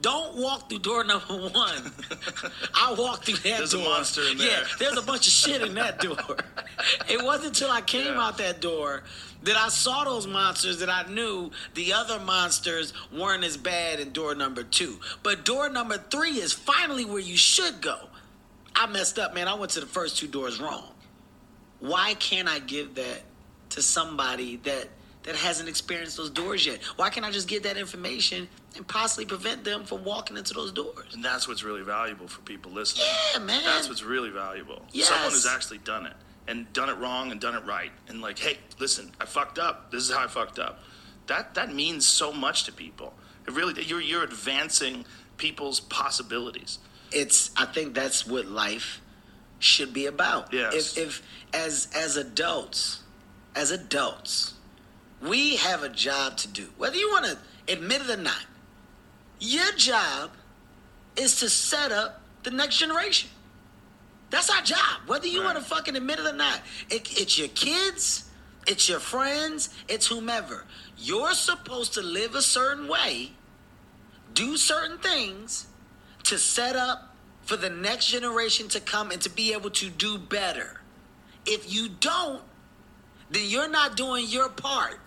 don't 0.00 0.36
walk 0.36 0.68
through 0.68 0.78
door 0.78 1.02
number 1.02 1.26
one. 1.34 1.92
I 2.74 2.94
walked 2.96 3.24
through 3.24 3.34
that 3.36 3.58
there's 3.58 3.72
door. 3.72 3.80
There's 3.80 3.86
a 3.86 3.90
monster 3.90 4.20
in 4.30 4.38
there. 4.38 4.48
Yeah, 4.48 4.64
there's 4.78 4.96
a 4.96 5.02
bunch 5.02 5.26
of 5.26 5.32
shit 5.32 5.60
in 5.60 5.74
that 5.74 6.00
door. 6.00 6.16
it 7.10 7.22
wasn't 7.22 7.48
until 7.48 7.70
I 7.70 7.80
came 7.80 8.14
yeah. 8.14 8.26
out 8.26 8.38
that 8.38 8.60
door 8.60 9.02
that 9.42 9.56
I 9.56 9.68
saw 9.68 10.04
those 10.04 10.26
monsters 10.26 10.78
that 10.80 10.90
I 10.90 11.10
knew 11.12 11.50
the 11.74 11.92
other 11.92 12.18
monsters 12.20 12.92
weren't 13.12 13.44
as 13.44 13.56
bad 13.56 13.98
in 13.98 14.12
door 14.12 14.34
number 14.34 14.62
two. 14.62 14.98
But 15.22 15.44
door 15.44 15.68
number 15.68 15.98
three 15.98 16.38
is 16.38 16.52
finally 16.52 17.04
where 17.04 17.20
you 17.20 17.36
should 17.36 17.80
go. 17.80 18.07
I 18.78 18.86
messed 18.86 19.18
up, 19.18 19.34
man. 19.34 19.48
I 19.48 19.54
went 19.54 19.72
to 19.72 19.80
the 19.80 19.86
first 19.86 20.18
two 20.18 20.28
doors 20.28 20.60
wrong. 20.60 20.84
Why 21.80 22.14
can't 22.14 22.48
I 22.48 22.60
give 22.60 22.94
that 22.94 23.22
to 23.70 23.82
somebody 23.82 24.56
that 24.58 24.88
that 25.24 25.34
hasn't 25.34 25.68
experienced 25.68 26.16
those 26.16 26.30
doors 26.30 26.64
yet? 26.64 26.80
Why 26.96 27.10
can't 27.10 27.26
I 27.26 27.30
just 27.30 27.48
get 27.48 27.64
that 27.64 27.76
information 27.76 28.48
and 28.76 28.86
possibly 28.86 29.26
prevent 29.26 29.64
them 29.64 29.84
from 29.84 30.04
walking 30.04 30.36
into 30.36 30.54
those 30.54 30.72
doors? 30.72 31.12
And 31.12 31.24
that's 31.24 31.48
what's 31.48 31.64
really 31.64 31.82
valuable 31.82 32.28
for 32.28 32.40
people 32.42 32.70
listening. 32.72 33.06
Yeah, 33.34 33.40
man. 33.40 33.62
That's 33.64 33.88
what's 33.88 34.04
really 34.04 34.30
valuable. 34.30 34.80
Yes. 34.92 35.08
Someone 35.08 35.32
who's 35.32 35.46
actually 35.46 35.78
done 35.78 36.06
it 36.06 36.14
and 36.46 36.72
done 36.72 36.88
it 36.88 36.96
wrong 36.98 37.32
and 37.32 37.40
done 37.40 37.56
it 37.56 37.64
right. 37.66 37.90
And 38.08 38.22
like, 38.22 38.38
hey, 38.38 38.58
listen, 38.78 39.10
I 39.20 39.26
fucked 39.26 39.58
up. 39.58 39.90
This 39.90 40.04
is 40.04 40.14
how 40.14 40.24
I 40.24 40.28
fucked 40.28 40.60
up. 40.60 40.84
That 41.26 41.54
that 41.56 41.74
means 41.74 42.06
so 42.06 42.32
much 42.32 42.64
to 42.64 42.72
people. 42.72 43.12
It 43.46 43.52
really 43.52 43.82
you're 43.82 44.00
you're 44.00 44.24
advancing 44.24 45.04
people's 45.36 45.80
possibilities 45.80 46.78
it's 47.12 47.50
I 47.56 47.64
think 47.66 47.94
that's 47.94 48.26
what 48.26 48.46
life 48.46 49.00
should 49.58 49.92
be 49.92 50.06
about. 50.06 50.52
Yes. 50.52 50.96
If, 50.96 51.06
if 51.06 51.22
as 51.54 51.88
as 51.96 52.16
adults, 52.16 53.02
as 53.54 53.70
adults, 53.70 54.54
we 55.20 55.56
have 55.56 55.82
a 55.82 55.88
job 55.88 56.36
to 56.38 56.48
do. 56.48 56.68
Whether 56.76 56.96
you 56.96 57.08
want 57.10 57.26
to 57.26 57.38
admit 57.72 58.02
it 58.02 58.10
or 58.10 58.22
not, 58.22 58.44
your 59.40 59.72
job 59.72 60.30
is 61.16 61.40
to 61.40 61.48
set 61.48 61.92
up 61.92 62.22
the 62.44 62.50
next 62.50 62.78
generation. 62.78 63.30
That's 64.30 64.50
our 64.50 64.62
job. 64.62 64.78
Whether 65.06 65.26
you 65.26 65.40
right. 65.40 65.54
want 65.54 65.58
to 65.58 65.64
fucking 65.64 65.96
admit 65.96 66.18
it 66.18 66.26
or 66.26 66.34
not, 66.34 66.60
it, 66.90 67.18
it's 67.18 67.38
your 67.38 67.48
kids, 67.48 68.28
it's 68.66 68.88
your 68.88 69.00
friends, 69.00 69.70
it's 69.88 70.06
whomever. 70.06 70.64
You're 70.98 71.32
supposed 71.32 71.94
to 71.94 72.02
live 72.02 72.34
a 72.34 72.42
certain 72.42 72.88
way, 72.88 73.32
do 74.34 74.56
certain 74.56 74.98
things, 74.98 75.67
to 76.28 76.38
set 76.38 76.76
up 76.76 77.14
for 77.42 77.56
the 77.56 77.70
next 77.70 78.08
generation 78.08 78.68
to 78.68 78.80
come 78.80 79.10
and 79.10 79.20
to 79.22 79.30
be 79.30 79.54
able 79.54 79.70
to 79.70 79.88
do 79.88 80.18
better. 80.18 80.82
If 81.46 81.72
you 81.72 81.88
don't, 81.88 82.42
then 83.30 83.44
you're 83.46 83.68
not 83.68 83.96
doing 83.96 84.26
your 84.28 84.50
part. 84.50 85.00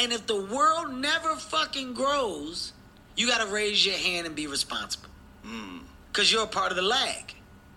And 0.00 0.10
if 0.10 0.26
the 0.26 0.42
world 0.42 0.94
never 0.94 1.36
fucking 1.36 1.92
grows, 1.92 2.72
you 3.14 3.26
got 3.26 3.44
to 3.44 3.52
raise 3.52 3.84
your 3.84 3.96
hand 3.96 4.26
and 4.26 4.34
be 4.34 4.46
responsible. 4.46 5.10
Because 5.42 6.28
mm. 6.28 6.32
you're 6.32 6.44
a 6.44 6.46
part 6.46 6.72
of 6.72 6.76
the 6.76 6.82
lag. 6.82 7.34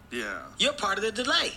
Yeah. 0.09 0.43
You're 0.57 0.73
part 0.73 0.97
of 0.97 1.03
the 1.03 1.11
delay. 1.11 1.51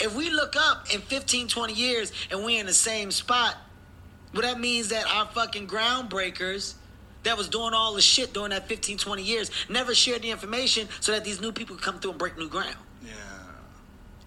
If 0.00 0.16
we 0.16 0.30
look 0.30 0.56
up 0.56 0.92
in 0.92 1.02
15, 1.02 1.46
20 1.46 1.72
years 1.72 2.10
and 2.32 2.44
we're 2.44 2.58
in 2.58 2.66
the 2.66 2.74
same 2.74 3.12
spot, 3.12 3.56
well, 4.32 4.42
that 4.42 4.58
means 4.58 4.88
that 4.88 5.06
our 5.06 5.26
fucking 5.26 5.68
groundbreakers 5.68 6.74
that 7.22 7.36
was 7.36 7.48
doing 7.48 7.74
all 7.74 7.94
the 7.94 8.00
shit 8.00 8.32
during 8.32 8.50
that 8.50 8.68
15, 8.68 8.98
20 8.98 9.22
years 9.22 9.50
never 9.68 9.94
shared 9.94 10.22
the 10.22 10.30
information 10.30 10.88
so 11.00 11.12
that 11.12 11.24
these 11.24 11.40
new 11.40 11.52
people 11.52 11.76
could 11.76 11.84
come 11.84 11.98
through 12.00 12.10
and 12.12 12.18
break 12.18 12.38
new 12.38 12.48
ground. 12.48 12.76
Yeah. 13.04 13.12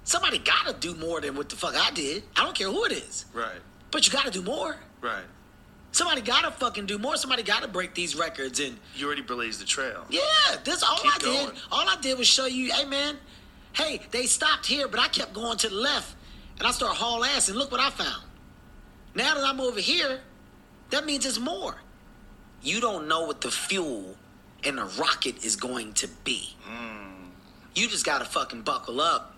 Somebody 0.03 0.37
got 0.39 0.67
to 0.67 0.73
do 0.73 0.95
more 0.95 1.21
than 1.21 1.35
what 1.35 1.49
the 1.49 1.55
fuck 1.55 1.75
I 1.75 1.91
did. 1.91 2.23
I 2.35 2.43
don't 2.43 2.55
care 2.55 2.69
who 2.69 2.85
it 2.85 2.91
is. 2.91 3.25
Right. 3.33 3.61
But 3.91 4.05
you 4.05 4.13
got 4.13 4.25
to 4.25 4.31
do 4.31 4.41
more. 4.41 4.75
Right. 5.01 5.23
Somebody 5.91 6.21
gotta 6.21 6.49
fucking 6.49 6.87
do 6.87 6.97
more. 6.97 7.17
Somebody 7.17 7.43
gotta 7.43 7.67
break 7.67 7.93
these 7.93 8.15
records 8.15 8.59
and 8.59 8.79
You 8.95 9.05
already 9.05 9.21
blazed 9.21 9.61
the 9.61 9.65
trail. 9.65 10.03
yeah, 10.09 10.21
this 10.63 10.81
all 10.81 10.97
Keep 10.97 11.13
I 11.13 11.17
did. 11.19 11.51
All 11.71 11.87
I 11.87 11.97
did 12.01 12.17
was 12.17 12.27
show 12.27 12.47
you, 12.47 12.73
hey 12.73 12.85
man, 12.85 13.15
hey, 13.73 14.01
they 14.09 14.25
stopped 14.25 14.65
here, 14.65 14.87
but 14.87 14.99
I 14.99 15.07
kept 15.07 15.33
going 15.33 15.55
to 15.59 15.69
the 15.69 15.75
left 15.75 16.15
and 16.57 16.67
I 16.67 16.71
started 16.71 16.95
haul 16.95 17.23
ass 17.23 17.47
and 17.47 17.59
look 17.59 17.71
what 17.71 17.79
I 17.79 17.91
found. 17.91 18.23
Now 19.13 19.35
that 19.35 19.43
I'm 19.43 19.61
over 19.61 19.79
here, 19.79 20.19
that 20.89 21.05
means 21.05 21.27
it's 21.27 21.37
more. 21.39 21.75
You 22.63 22.79
don't 22.79 23.07
know 23.07 23.25
what 23.25 23.41
the 23.41 23.51
fuel 23.51 24.15
in 24.63 24.79
a 24.79 24.85
rocket 24.85 25.43
is 25.43 25.55
going 25.55 25.93
to 25.93 26.07
be. 26.23 26.55
Hmm. 26.61 27.25
You 27.75 27.89
just 27.89 28.05
gotta 28.05 28.25
fucking 28.25 28.61
buckle 28.61 29.01
up 29.01 29.37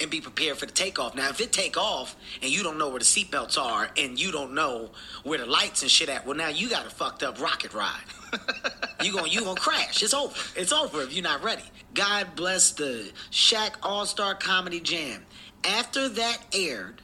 and 0.00 0.10
be 0.10 0.20
prepared 0.20 0.56
for 0.56 0.66
the 0.66 0.72
takeoff. 0.72 1.14
Now, 1.14 1.28
if 1.28 1.40
it 1.40 1.52
take 1.52 1.76
off 1.76 2.16
and 2.42 2.50
you 2.50 2.62
don't 2.64 2.78
know 2.78 2.88
where 2.88 2.98
the 2.98 3.04
seatbelts 3.04 3.56
are 3.56 3.88
and 3.96 4.18
you 4.18 4.32
don't 4.32 4.52
know 4.52 4.90
where 5.22 5.38
the 5.38 5.46
lights 5.46 5.82
and 5.82 5.90
shit 5.90 6.08
at, 6.08 6.26
well, 6.26 6.36
now 6.36 6.48
you 6.48 6.68
got 6.68 6.86
a 6.86 6.90
fucked 6.90 7.22
up 7.22 7.40
rocket 7.40 7.72
ride. 7.72 8.02
you 9.02 9.12
gonna 9.12 9.28
you 9.28 9.42
gonna 9.42 9.60
crash. 9.60 10.02
It's 10.02 10.14
over. 10.14 10.34
It's 10.56 10.72
over 10.72 11.02
if 11.02 11.12
you're 11.12 11.22
not 11.22 11.44
ready. 11.44 11.62
God 11.94 12.34
bless 12.34 12.72
the 12.72 13.12
Shaq 13.30 13.74
All 13.82 14.04
Star 14.06 14.34
Comedy 14.34 14.80
Jam. 14.80 15.24
After 15.64 16.08
that 16.08 16.38
aired, 16.52 17.00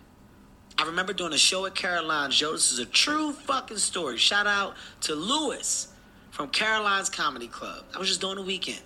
I 0.81 0.87
remember 0.87 1.13
doing 1.13 1.35
a 1.35 1.39
show 1.39 1.67
at 1.67 1.75
Caroline's. 1.75 2.39
Joe, 2.39 2.53
this 2.53 2.73
is 2.73 2.79
a 2.79 2.87
true 2.87 3.33
fucking 3.33 3.77
story. 3.77 4.17
Shout 4.17 4.47
out 4.47 4.77
to 5.03 5.15
Lewis 5.15 5.89
from 6.31 6.49
Caroline's 6.49 7.11
Comedy 7.11 7.49
Club. 7.49 7.85
I 7.95 7.99
was 7.99 8.09
just 8.09 8.23
doing 8.23 8.39
a 8.39 8.43
weekend. 8.43 8.81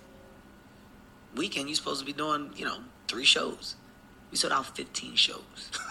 Weekend, 1.37 1.69
you 1.69 1.75
supposed 1.75 2.01
to 2.01 2.05
be 2.05 2.11
doing, 2.11 2.51
you 2.57 2.65
know, 2.65 2.79
three 3.07 3.23
shows. 3.23 3.77
We 4.29 4.35
sold 4.35 4.51
out 4.51 4.75
15 4.75 5.15
shows. 5.15 5.39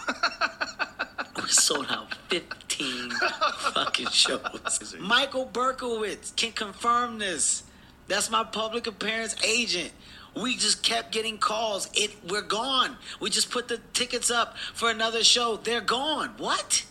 we 1.37 1.49
sold 1.49 1.87
out 1.89 2.13
15 2.29 3.09
fucking 3.73 4.09
shows. 4.09 4.95
Michael 4.99 5.49
Berkowitz 5.51 6.35
can 6.35 6.51
confirm 6.51 7.17
this. 7.17 7.63
That's 8.07 8.29
my 8.29 8.43
public 8.43 8.85
appearance 8.85 9.35
agent. 9.43 9.91
We 10.35 10.55
just 10.55 10.83
kept 10.83 11.11
getting 11.11 11.37
calls. 11.37 11.89
It 11.93 12.11
we're 12.29 12.41
gone. 12.41 12.97
We 13.19 13.29
just 13.29 13.49
put 13.51 13.67
the 13.67 13.79
tickets 13.93 14.29
up 14.29 14.57
for 14.73 14.89
another 14.89 15.23
show. 15.23 15.57
They're 15.57 15.81
gone. 15.81 16.31
What? 16.37 16.85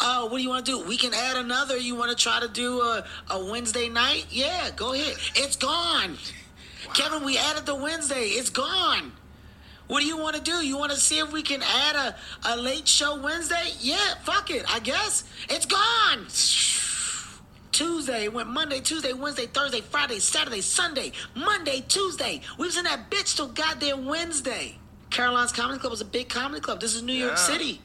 Oh, 0.00 0.26
what 0.26 0.36
do 0.36 0.42
you 0.42 0.48
want 0.48 0.64
to 0.66 0.72
do? 0.72 0.88
We 0.88 0.96
can 0.96 1.12
add 1.12 1.36
another. 1.36 1.76
You 1.76 1.96
want 1.96 2.16
to 2.16 2.16
try 2.16 2.38
to 2.38 2.48
do 2.48 2.80
a, 2.80 3.04
a 3.30 3.44
Wednesday 3.44 3.88
night? 3.88 4.26
Yeah, 4.30 4.70
go 4.76 4.92
ahead. 4.92 5.16
It's 5.34 5.56
gone. 5.56 6.16
Kevin, 6.94 7.24
we 7.24 7.36
added 7.36 7.66
the 7.66 7.74
Wednesday. 7.74 8.26
It's 8.26 8.50
gone. 8.50 9.12
What 9.88 10.00
do 10.00 10.06
you 10.06 10.16
want 10.16 10.36
to 10.36 10.42
do? 10.42 10.64
You 10.64 10.78
want 10.78 10.92
to 10.92 10.98
see 10.98 11.18
if 11.18 11.32
we 11.32 11.42
can 11.42 11.62
add 11.62 11.96
a, 11.96 12.16
a 12.44 12.56
late 12.56 12.86
show 12.86 13.20
Wednesday? 13.20 13.72
Yeah, 13.80 14.14
fuck 14.22 14.50
it. 14.50 14.64
I 14.72 14.78
guess. 14.80 15.24
It's 15.48 15.66
gone. 15.66 16.26
Tuesday, 17.78 18.24
it 18.24 18.34
went 18.34 18.48
Monday, 18.48 18.80
Tuesday, 18.80 19.12
Wednesday, 19.12 19.46
Thursday, 19.46 19.80
Friday, 19.80 20.18
Saturday, 20.18 20.60
Sunday, 20.60 21.12
Monday, 21.36 21.84
Tuesday. 21.86 22.40
We 22.58 22.66
was 22.66 22.76
in 22.76 22.82
that 22.82 23.08
bitch 23.08 23.36
till 23.36 23.46
goddamn 23.46 24.04
Wednesday. 24.04 24.76
Caroline's 25.10 25.52
Comedy 25.52 25.78
Club 25.78 25.92
was 25.92 26.00
a 26.00 26.04
big 26.04 26.28
comedy 26.28 26.60
club. 26.60 26.80
This 26.80 26.96
is 26.96 27.04
New 27.04 27.12
York 27.12 27.36
Yeah. 27.36 27.36
City. 27.36 27.80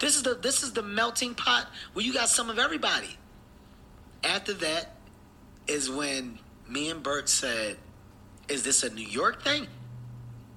This 0.00 0.16
is 0.16 0.24
the 0.24 0.34
this 0.34 0.64
is 0.64 0.72
the 0.72 0.82
melting 0.82 1.36
pot 1.36 1.68
where 1.92 2.04
you 2.04 2.12
got 2.12 2.28
some 2.28 2.50
of 2.50 2.58
everybody. 2.58 3.16
After 4.24 4.52
that 4.54 4.96
is 5.68 5.88
when 5.88 6.40
me 6.68 6.90
and 6.90 7.00
Bert 7.00 7.28
said, 7.28 7.78
"Is 8.48 8.64
this 8.64 8.82
a 8.82 8.90
New 8.90 9.06
York 9.06 9.44
thing? 9.44 9.68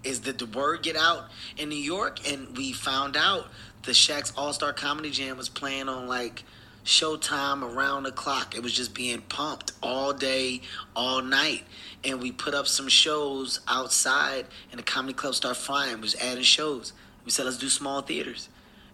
Is 0.03 0.17
did 0.17 0.39
the 0.39 0.47
word 0.47 0.81
get 0.81 0.95
out 0.95 1.29
in 1.57 1.69
New 1.69 1.75
York?" 1.75 2.27
And 2.27 2.57
we 2.57 2.73
found 2.73 3.17
out 3.17 3.51
the 3.83 3.91
Shaq's 3.91 4.33
All 4.35 4.51
Star 4.51 4.73
Comedy 4.73 5.11
Jam 5.11 5.37
was 5.37 5.47
playing 5.47 5.89
on 5.89 6.07
like 6.07 6.43
Showtime 6.83 7.63
around 7.63 8.03
the 8.03 8.11
clock. 8.11 8.55
It 8.55 8.63
was 8.63 8.73
just 8.73 8.93
being 8.93 9.21
pumped 9.21 9.71
all 9.81 10.13
day, 10.13 10.61
all 10.95 11.21
night. 11.21 11.63
And 12.03 12.21
we 12.21 12.31
put 12.31 12.53
up 12.53 12.67
some 12.67 12.89
shows 12.89 13.61
outside, 13.67 14.45
and 14.71 14.79
the 14.79 14.83
comedy 14.83 15.13
club 15.13 15.35
started 15.35 15.59
flying. 15.59 15.95
We 15.95 16.01
was 16.01 16.15
adding 16.15 16.43
shows. 16.43 16.93
We 17.23 17.31
said, 17.31 17.45
let's 17.45 17.57
do 17.57 17.69
small 17.69 18.01
theaters. 18.01 18.49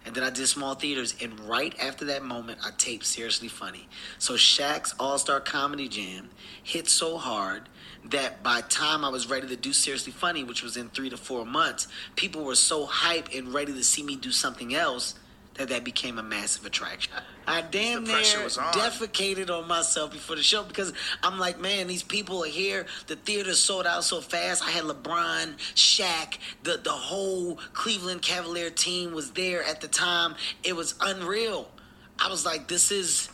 And 0.06 0.14
then 0.14 0.24
I 0.24 0.30
did 0.30 0.46
small 0.46 0.74
theaters. 0.74 1.14
And 1.20 1.38
right 1.40 1.74
after 1.80 2.06
that 2.06 2.22
moment, 2.22 2.60
I 2.64 2.70
taped 2.78 3.04
Seriously 3.04 3.48
Funny. 3.48 3.88
So 4.18 4.34
Shaq's 4.34 4.94
All 4.98 5.18
Star 5.18 5.40
Comedy 5.40 5.88
Jam 5.88 6.30
hit 6.62 6.88
so 6.88 7.18
hard 7.18 7.68
that 8.06 8.42
by 8.42 8.62
time 8.62 9.04
I 9.04 9.10
was 9.10 9.28
ready 9.28 9.46
to 9.48 9.56
do 9.56 9.72
Seriously 9.72 10.12
Funny, 10.12 10.42
which 10.42 10.62
was 10.62 10.76
in 10.76 10.88
three 10.88 11.10
to 11.10 11.18
four 11.18 11.44
months, 11.44 11.86
people 12.16 12.44
were 12.44 12.54
so 12.54 12.86
hyped 12.86 13.36
and 13.36 13.52
ready 13.52 13.74
to 13.74 13.84
see 13.84 14.02
me 14.02 14.16
do 14.16 14.30
something 14.30 14.74
else 14.74 15.16
that 15.60 15.68
that 15.68 15.84
became 15.84 16.18
a 16.18 16.22
massive 16.22 16.64
attraction. 16.64 17.12
I 17.46 17.60
damn 17.60 18.06
The 18.06 18.12
near 18.12 18.48
defecated 18.72 19.50
on 19.50 19.68
myself 19.68 20.10
before 20.10 20.36
the 20.36 20.42
show 20.42 20.62
because 20.62 20.94
I'm 21.22 21.38
like, 21.38 21.60
man, 21.60 21.86
these 21.86 22.02
people 22.02 22.42
are 22.44 22.48
here. 22.48 22.86
The 23.08 23.16
theater 23.16 23.54
sold 23.54 23.86
out 23.86 24.04
so 24.04 24.22
fast. 24.22 24.64
I 24.64 24.70
had 24.70 24.84
LeBron, 24.84 25.58
Shaq, 25.74 26.38
the 26.62 26.78
the 26.82 26.90
whole 26.90 27.56
Cleveland 27.74 28.22
Cavalier 28.22 28.70
team 28.70 29.12
was 29.12 29.32
there 29.32 29.62
at 29.64 29.82
the 29.82 29.88
time. 29.88 30.34
It 30.64 30.74
was 30.74 30.94
unreal. 31.00 31.70
I 32.18 32.30
was 32.30 32.46
like, 32.46 32.66
this 32.66 32.90
is 32.90 33.28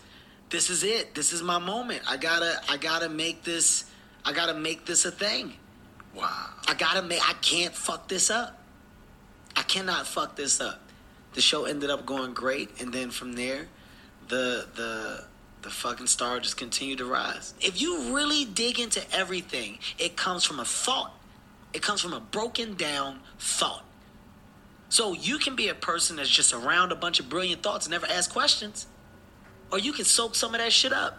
this 0.51 0.69
is 0.69 0.83
it. 0.83 1.15
This 1.15 1.33
is 1.33 1.43
my 1.43 1.59
moment. 1.59 2.03
I 2.09 2.17
gotta 2.17 2.61
I 2.69 2.77
gotta 2.77 3.09
make 3.09 3.45
this 3.45 3.85
I 4.25 4.33
gotta 4.33 4.55
make 4.55 4.85
this 4.85 5.05
a 5.05 5.13
thing. 5.13 5.53
Wow. 6.13 6.49
I 6.67 6.75
gotta 6.75 7.03
make. 7.03 7.21
I 7.29 7.35
can't 7.35 7.75
fuck 7.75 8.09
this 8.09 8.31
up. 8.31 8.61
I 9.55 9.63
cannot 9.63 10.09
fuck 10.09 10.35
this 10.35 10.61
up. 10.61 10.86
The 11.37 11.41
show 11.41 11.67
ended 11.67 11.91
up 11.91 12.05
going 12.05 12.35
great, 12.35 12.81
and 12.81 12.93
then 12.93 13.11
from 13.11 13.35
there, 13.35 13.69
the 14.27 14.67
the 14.75 15.25
the 15.63 15.71
fucking 15.71 16.09
star 16.09 16.41
just 16.41 16.57
continued 16.57 16.99
to 16.99 17.05
rise. 17.05 17.55
If 17.61 17.81
you 17.81 18.13
really 18.13 18.45
dig 18.45 18.81
into 18.81 19.03
everything, 19.15 19.79
it 19.99 20.17
comes 20.17 20.43
from 20.43 20.59
a 20.59 20.65
thought. 20.65 21.15
It 21.73 21.83
comes 21.83 22.01
from 22.01 22.13
a 22.13 22.21
broken 22.21 22.75
down 22.75 23.21
thought. 23.39 23.85
So 24.89 25.13
you 25.13 25.39
can 25.39 25.55
be 25.55 25.69
a 25.69 25.75
person 25.75 26.17
that's 26.17 26.29
just 26.29 26.53
around 26.53 26.91
a 26.91 26.97
bunch 26.97 27.21
of 27.21 27.29
brilliant 27.29 27.63
thoughts 27.63 27.87
and 27.87 27.93
never 27.93 28.07
ask 28.07 28.33
questions, 28.33 28.89
or 29.71 29.79
you 29.79 29.93
can 29.93 30.05
soak 30.05 30.35
some 30.35 30.53
of 30.55 30.61
that 30.61 30.73
shit 30.73 30.93
up. 30.93 31.19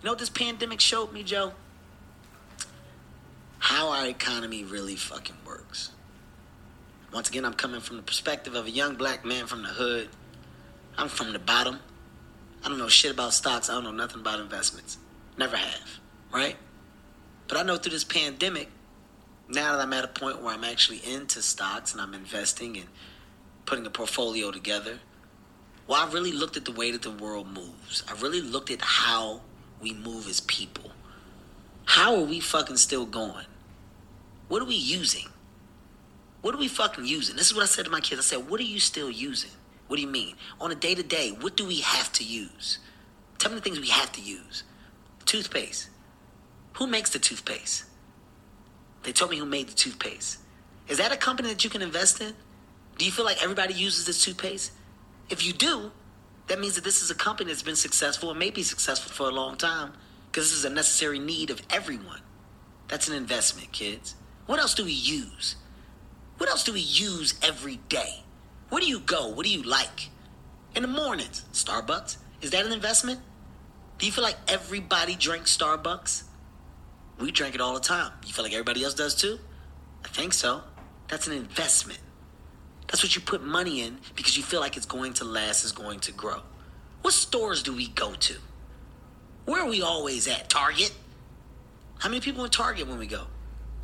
You 0.00 0.06
know 0.06 0.12
what 0.12 0.18
this 0.18 0.30
pandemic 0.30 0.80
showed 0.80 1.12
me, 1.12 1.22
Joe? 1.22 1.52
how 3.66 3.90
our 3.90 4.06
economy 4.06 4.62
really 4.62 4.94
fucking 4.94 5.36
works. 5.44 5.90
Once 7.16 7.30
again, 7.30 7.46
I'm 7.46 7.54
coming 7.54 7.80
from 7.80 7.96
the 7.96 8.02
perspective 8.02 8.54
of 8.54 8.66
a 8.66 8.70
young 8.70 8.96
black 8.96 9.24
man 9.24 9.46
from 9.46 9.62
the 9.62 9.70
hood. 9.70 10.10
I'm 10.98 11.08
from 11.08 11.32
the 11.32 11.38
bottom. 11.38 11.80
I 12.62 12.68
don't 12.68 12.76
know 12.76 12.88
shit 12.88 13.10
about 13.10 13.32
stocks. 13.32 13.70
I 13.70 13.72
don't 13.72 13.84
know 13.84 13.90
nothing 13.90 14.20
about 14.20 14.38
investments. 14.38 14.98
Never 15.38 15.56
have, 15.56 15.98
right? 16.30 16.56
But 17.48 17.56
I 17.56 17.62
know 17.62 17.78
through 17.78 17.92
this 17.92 18.04
pandemic, 18.04 18.68
now 19.48 19.72
that 19.72 19.80
I'm 19.80 19.94
at 19.94 20.04
a 20.04 20.08
point 20.08 20.42
where 20.42 20.52
I'm 20.52 20.62
actually 20.62 20.98
into 21.10 21.40
stocks 21.40 21.94
and 21.94 22.02
I'm 22.02 22.12
investing 22.12 22.76
and 22.76 22.86
putting 23.64 23.86
a 23.86 23.90
portfolio 23.90 24.50
together, 24.50 24.98
well, 25.86 26.06
I 26.06 26.12
really 26.12 26.32
looked 26.32 26.58
at 26.58 26.66
the 26.66 26.72
way 26.72 26.90
that 26.90 27.00
the 27.00 27.12
world 27.12 27.48
moves. 27.48 28.04
I 28.10 28.20
really 28.20 28.42
looked 28.42 28.70
at 28.70 28.82
how 28.82 29.40
we 29.80 29.94
move 29.94 30.28
as 30.28 30.42
people. 30.42 30.90
How 31.86 32.14
are 32.14 32.24
we 32.24 32.40
fucking 32.40 32.76
still 32.76 33.06
going? 33.06 33.46
What 34.48 34.60
are 34.60 34.66
we 34.66 34.74
using? 34.74 35.28
What 36.42 36.54
are 36.54 36.58
we 36.58 36.68
fucking 36.68 37.04
using? 37.06 37.36
This 37.36 37.46
is 37.46 37.54
what 37.54 37.62
I 37.62 37.66
said 37.66 37.84
to 37.86 37.90
my 37.90 38.00
kids. 38.00 38.20
I 38.20 38.22
said, 38.22 38.48
What 38.48 38.60
are 38.60 38.64
you 38.64 38.80
still 38.80 39.10
using? 39.10 39.50
What 39.86 39.96
do 39.96 40.02
you 40.02 40.08
mean? 40.08 40.36
On 40.60 40.70
a 40.70 40.74
day 40.74 40.94
to 40.94 41.02
day, 41.02 41.30
what 41.30 41.56
do 41.56 41.66
we 41.66 41.80
have 41.80 42.12
to 42.14 42.24
use? 42.24 42.78
Tell 43.38 43.50
me 43.50 43.56
the 43.56 43.62
things 43.62 43.80
we 43.80 43.88
have 43.88 44.12
to 44.12 44.20
use. 44.20 44.64
Toothpaste. 45.24 45.90
Who 46.74 46.86
makes 46.86 47.10
the 47.10 47.18
toothpaste? 47.18 47.84
They 49.02 49.12
told 49.12 49.30
me 49.30 49.38
who 49.38 49.46
made 49.46 49.68
the 49.68 49.74
toothpaste. 49.74 50.38
Is 50.88 50.98
that 50.98 51.12
a 51.12 51.16
company 51.16 51.48
that 51.48 51.64
you 51.64 51.70
can 51.70 51.82
invest 51.82 52.20
in? 52.20 52.34
Do 52.98 53.04
you 53.04 53.10
feel 53.10 53.24
like 53.24 53.42
everybody 53.42 53.74
uses 53.74 54.06
this 54.06 54.22
toothpaste? 54.22 54.72
If 55.28 55.44
you 55.46 55.52
do, 55.52 55.92
that 56.48 56.60
means 56.60 56.74
that 56.76 56.84
this 56.84 57.02
is 57.02 57.10
a 57.10 57.14
company 57.14 57.50
that's 57.50 57.62
been 57.62 57.76
successful 57.76 58.30
and 58.30 58.38
may 58.38 58.50
be 58.50 58.62
successful 58.62 59.12
for 59.12 59.28
a 59.28 59.34
long 59.34 59.56
time 59.56 59.92
because 60.30 60.50
this 60.50 60.58
is 60.58 60.64
a 60.64 60.70
necessary 60.70 61.18
need 61.18 61.50
of 61.50 61.60
everyone. 61.70 62.20
That's 62.88 63.08
an 63.08 63.14
investment, 63.14 63.72
kids. 63.72 64.14
What 64.46 64.60
else 64.60 64.74
do 64.74 64.84
we 64.84 64.92
use? 64.92 65.56
What 66.38 66.50
else 66.50 66.64
do 66.64 66.72
we 66.72 66.80
use 66.80 67.34
every 67.42 67.76
day? 67.88 68.22
Where 68.68 68.80
do 68.80 68.86
you 68.86 69.00
go? 69.00 69.28
What 69.28 69.46
do 69.46 69.52
you 69.52 69.62
like? 69.62 70.10
In 70.74 70.82
the 70.82 70.88
mornings, 70.88 71.44
Starbucks. 71.52 72.18
Is 72.42 72.50
that 72.50 72.66
an 72.66 72.72
investment? 72.72 73.20
Do 73.98 74.06
you 74.06 74.12
feel 74.12 74.24
like 74.24 74.36
everybody 74.46 75.14
drinks 75.14 75.56
Starbucks? 75.56 76.24
We 77.18 77.32
drink 77.32 77.54
it 77.54 77.60
all 77.60 77.72
the 77.72 77.80
time. 77.80 78.12
You 78.26 78.32
feel 78.32 78.44
like 78.44 78.52
everybody 78.52 78.84
else 78.84 78.92
does 78.92 79.14
too? 79.14 79.38
I 80.04 80.08
think 80.08 80.34
so. 80.34 80.62
That's 81.08 81.26
an 81.26 81.32
investment. 81.32 82.00
That's 82.88 83.02
what 83.02 83.14
you 83.14 83.22
put 83.22 83.42
money 83.42 83.80
in 83.80 83.98
because 84.14 84.36
you 84.36 84.42
feel 84.42 84.60
like 84.60 84.76
it's 84.76 84.86
going 84.86 85.14
to 85.14 85.24
last, 85.24 85.64
is 85.64 85.72
going 85.72 86.00
to 86.00 86.12
grow. 86.12 86.42
What 87.00 87.14
stores 87.14 87.62
do 87.62 87.74
we 87.74 87.88
go 87.88 88.12
to? 88.12 88.34
Where 89.46 89.62
are 89.62 89.68
we 89.68 89.80
always 89.80 90.28
at? 90.28 90.50
Target? 90.50 90.92
How 91.98 92.08
many 92.08 92.20
people 92.20 92.44
in 92.44 92.50
Target 92.50 92.86
when 92.86 92.98
we 92.98 93.06
go? 93.06 93.24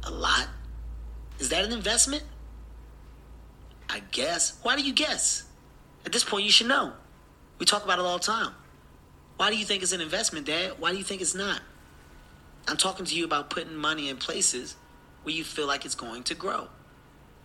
A 0.04 0.10
lot. 0.10 0.48
Is 1.38 1.48
that 1.48 1.64
an 1.64 1.72
investment? 1.72 2.24
I 3.92 4.00
guess. 4.10 4.58
Why 4.62 4.74
do 4.74 4.82
you 4.82 4.94
guess? 4.94 5.44
At 6.06 6.12
this 6.12 6.24
point, 6.24 6.44
you 6.44 6.50
should 6.50 6.66
know. 6.66 6.94
We 7.58 7.66
talk 7.66 7.84
about 7.84 7.98
it 7.98 8.04
all 8.04 8.18
the 8.18 8.24
time. 8.24 8.54
Why 9.36 9.50
do 9.50 9.56
you 9.56 9.64
think 9.64 9.82
it's 9.82 9.92
an 9.92 10.00
investment, 10.00 10.46
Dad? 10.46 10.72
Why 10.78 10.92
do 10.92 10.98
you 10.98 11.04
think 11.04 11.20
it's 11.20 11.34
not? 11.34 11.60
I'm 12.66 12.76
talking 12.76 13.04
to 13.04 13.14
you 13.14 13.24
about 13.24 13.50
putting 13.50 13.74
money 13.74 14.08
in 14.08 14.16
places 14.16 14.76
where 15.22 15.34
you 15.34 15.44
feel 15.44 15.66
like 15.66 15.84
it's 15.84 15.94
going 15.94 16.22
to 16.24 16.34
grow. 16.34 16.68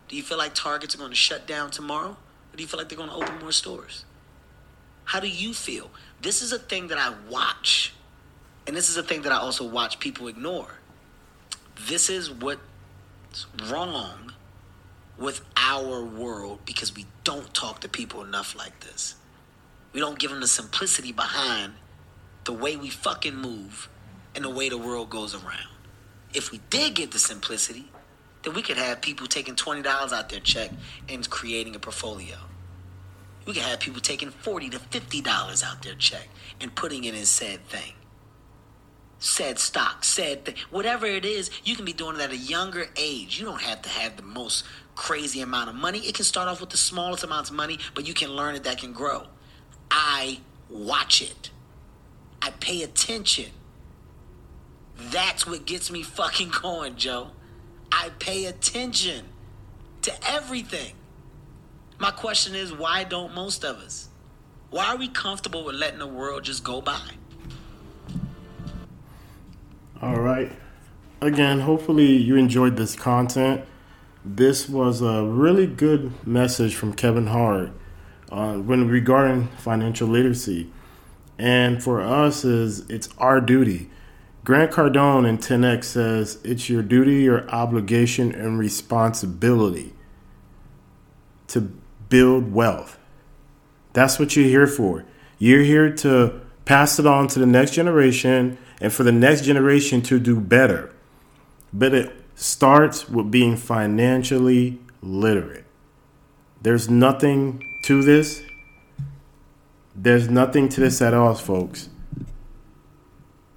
Do 0.08 0.16
you 0.16 0.24
feel 0.24 0.38
like 0.38 0.54
Targets 0.56 0.96
are 0.96 0.98
going 0.98 1.10
to 1.10 1.16
shut 1.16 1.48
down 1.48 1.70
tomorrow? 1.70 2.12
Or 2.12 2.56
do 2.56 2.62
you 2.62 2.68
feel 2.68 2.80
like 2.80 2.88
they're 2.88 2.98
going 2.98 3.10
to 3.10 3.16
open 3.16 3.40
more 3.40 3.52
stores? 3.52 4.06
How 5.04 5.20
do 5.20 5.28
you 5.28 5.54
feel? 5.54 5.90
This 6.22 6.42
is 6.42 6.54
a 6.54 6.60
thing 6.60 6.88
that 6.88 6.98
I 6.98 7.14
watch. 7.30 7.94
And 8.66 8.76
this 8.76 8.90
is 8.90 8.98
a 8.98 9.04
thing 9.04 9.24
that 9.24 9.32
I 9.32 9.38
also 9.38 9.68
watch 9.68 10.00
people 10.00 10.28
ignore. 10.28 10.80
This 11.88 12.10
is 12.10 12.32
what's 12.32 13.46
wrong 13.70 14.34
with 15.18 15.42
our 15.56 16.04
world 16.04 16.60
because 16.66 16.96
we 16.96 17.06
don't 17.24 17.54
talk 17.54 17.82
to 17.82 17.90
people 17.90 18.24
enough 18.24 18.56
like 18.56 18.80
this. 18.82 19.16
We 19.94 20.00
don't 20.00 20.20
give 20.20 20.32
them 20.32 20.42
the 20.42 20.48
simplicity 20.48 21.12
behind 21.12 21.74
the 22.44 22.54
way 22.54 22.76
we 22.76 22.90
fucking 22.90 23.36
move 23.36 23.90
and 24.36 24.46
the 24.46 24.50
way 24.50 24.70
the 24.70 24.78
world 24.78 25.10
goes 25.10 25.34
around. 25.34 25.68
If 26.34 26.52
we 26.52 26.60
did 26.70 26.94
get 26.94 27.12
the 27.12 27.20
simplicity, 27.20 27.90
then 28.44 28.54
we 28.54 28.62
could 28.62 28.78
have 28.78 29.02
people 29.02 29.28
taking 29.28 29.56
$20 29.56 29.86
out 30.14 30.30
their 30.30 30.40
check 30.40 30.72
and 31.10 31.28
creating 31.30 31.76
a 31.76 31.80
portfolio. 31.80 32.38
We 33.46 33.54
could 33.54 33.64
have 33.64 33.80
people 33.80 34.02
taking 34.02 34.30
$40 34.30 34.72
to 34.72 34.80
$50 34.80 35.64
out 35.64 35.82
their 35.82 35.96
check 35.96 36.28
and 36.62 36.76
putting 36.76 37.06
it 37.06 37.16
in 37.16 37.26
said 37.26 37.66
thing. 37.68 37.94
Said 39.20 39.58
stock, 39.58 40.04
said 40.04 40.46
thing. 40.46 40.56
Whatever 40.70 41.08
it 41.08 41.26
is, 41.26 41.50
you 41.64 41.76
can 41.76 41.86
be 41.86 41.94
doing 41.94 42.18
it 42.18 42.22
at 42.22 42.32
a 42.32 42.38
younger 42.38 42.88
age. 42.98 43.40
You 43.40 43.46
don't 43.46 43.62
have 43.62 43.82
to 43.82 43.90
have 43.90 44.18
the 44.18 44.24
most 44.24 44.64
crazy 44.98 45.40
amount 45.40 45.70
of 45.70 45.76
money. 45.76 46.00
It 46.00 46.16
can 46.16 46.26
start 46.26 46.50
off 46.50 46.60
with 46.60 46.72
the 46.72 46.78
smallest 46.78 47.24
amounts 47.24 47.50
of 47.50 47.56
money, 47.56 47.80
but 47.94 48.06
you 48.06 48.14
can 48.14 48.32
learn 48.32 48.56
it 48.56 48.64
that 48.66 48.80
can 48.80 48.92
grow. 48.92 49.28
I 49.90 50.40
watch 50.70 51.22
it. 51.22 51.52
I 52.42 52.50
pay 52.60 52.82
attention. 52.84 53.52
That's 54.98 55.48
what 55.48 55.66
gets 55.66 55.90
me 55.90 56.04
fucking 56.04 56.52
going, 56.62 56.98
Joe. 56.98 57.30
I 57.92 58.10
pay 58.20 58.46
attention 58.46 59.26
to 60.02 60.12
everything. 60.30 60.94
My 62.00 62.12
question 62.12 62.54
is 62.54 62.74
why 62.74 63.06
don't 63.06 63.34
most 63.34 63.64
of 63.64 63.78
us? 63.78 64.10
Why 64.70 64.88
are 64.88 64.98
we 64.98 65.08
comfortable 65.08 65.64
with 65.64 65.76
letting 65.76 66.00
the 66.00 66.08
world 66.08 66.44
just 66.44 66.64
go 66.64 66.82
by? 66.82 67.12
All 70.02 70.20
right. 70.20 70.52
Again, 71.22 71.60
hopefully 71.60 72.06
you 72.06 72.36
enjoyed 72.36 72.76
this 72.76 72.96
content. 72.96 73.64
This 74.36 74.68
was 74.68 75.02
a 75.02 75.24
really 75.24 75.66
good 75.66 76.28
message 76.28 76.76
from 76.76 76.94
Kevin 76.94 77.28
Hart 77.28 77.72
uh, 78.30 78.56
when 78.56 78.90
regarding 78.90 79.48
financial 79.58 80.10
literacy. 80.10 80.70
And 81.38 81.82
for 81.82 82.02
us, 82.02 82.44
is 82.44 82.82
it's 82.90 83.08
our 83.20 83.40
duty. 83.40 83.90
Grant 84.44 84.72
Cardone 84.72 85.26
in 85.26 85.38
10X 85.38 85.86
says 85.86 86.40
it's 86.44 86.70
your 86.70 86.84
duty, 86.84 87.24
your 87.24 87.50
obligation, 87.50 88.36
and 88.36 88.60
responsibility 88.60 89.94
to 91.48 91.62
build 92.10 92.52
wealth. 92.52 93.00
That's 93.94 94.20
what 94.20 94.36
you're 94.36 94.46
here 94.46 94.68
for. 94.68 95.06
You're 95.40 95.64
here 95.64 95.90
to 95.90 96.42
pass 96.66 97.00
it 97.00 97.08
on 97.08 97.30
to 97.30 97.40
the 97.40 97.46
next 97.46 97.72
generation 97.72 98.58
and 98.82 98.92
for 98.92 99.04
the 99.04 99.14
next 99.14 99.46
generation 99.46 100.02
to 100.02 100.20
do 100.20 100.38
better. 100.38 100.94
But 101.72 101.94
it 101.94 102.27
starts 102.38 103.10
with 103.10 103.32
being 103.32 103.58
financially 103.58 104.80
literate. 105.02 105.66
There's 106.62 106.88
nothing 106.88 107.64
to 107.86 108.04
this. 108.04 108.44
There's 109.96 110.30
nothing 110.30 110.70
to 110.70 110.82
this 110.82 111.02
at 111.02 111.16
all, 111.16 111.34
folks. 111.34 111.90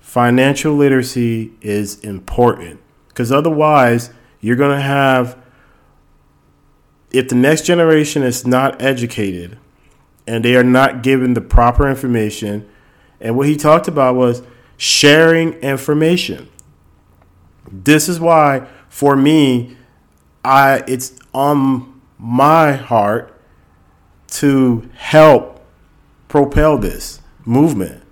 Financial 0.01 0.75
literacy 0.75 1.53
is 1.61 2.01
important 2.01 2.81
because 3.09 3.31
otherwise, 3.31 4.11
you're 4.41 4.57
going 4.57 4.75
to 4.75 4.83
have, 4.83 5.37
if 7.11 7.29
the 7.29 7.35
next 7.35 7.67
generation 7.67 8.23
is 8.23 8.47
not 8.47 8.81
educated 8.81 9.59
and 10.27 10.43
they 10.43 10.57
are 10.57 10.65
not 10.65 11.03
given 11.03 11.35
the 11.35 11.43
proper 11.43 11.87
information, 11.87 12.67
and 13.21 13.37
what 13.37 13.47
he 13.47 13.57
talked 13.57 13.89
about 13.89 14.15
was 14.15 14.43
sharing 14.79 15.53
information. 15.55 16.49
This 17.71 18.09
is 18.09 18.19
why, 18.19 18.67
for 18.89 19.17
me, 19.17 19.77
I 20.45 20.83
it's 20.87 21.19
on 21.33 22.01
my 22.19 22.73
heart 22.73 23.39
to 24.29 24.89
help 24.95 25.65
propel 26.29 26.79
this 26.79 27.21
movement. 27.45 28.03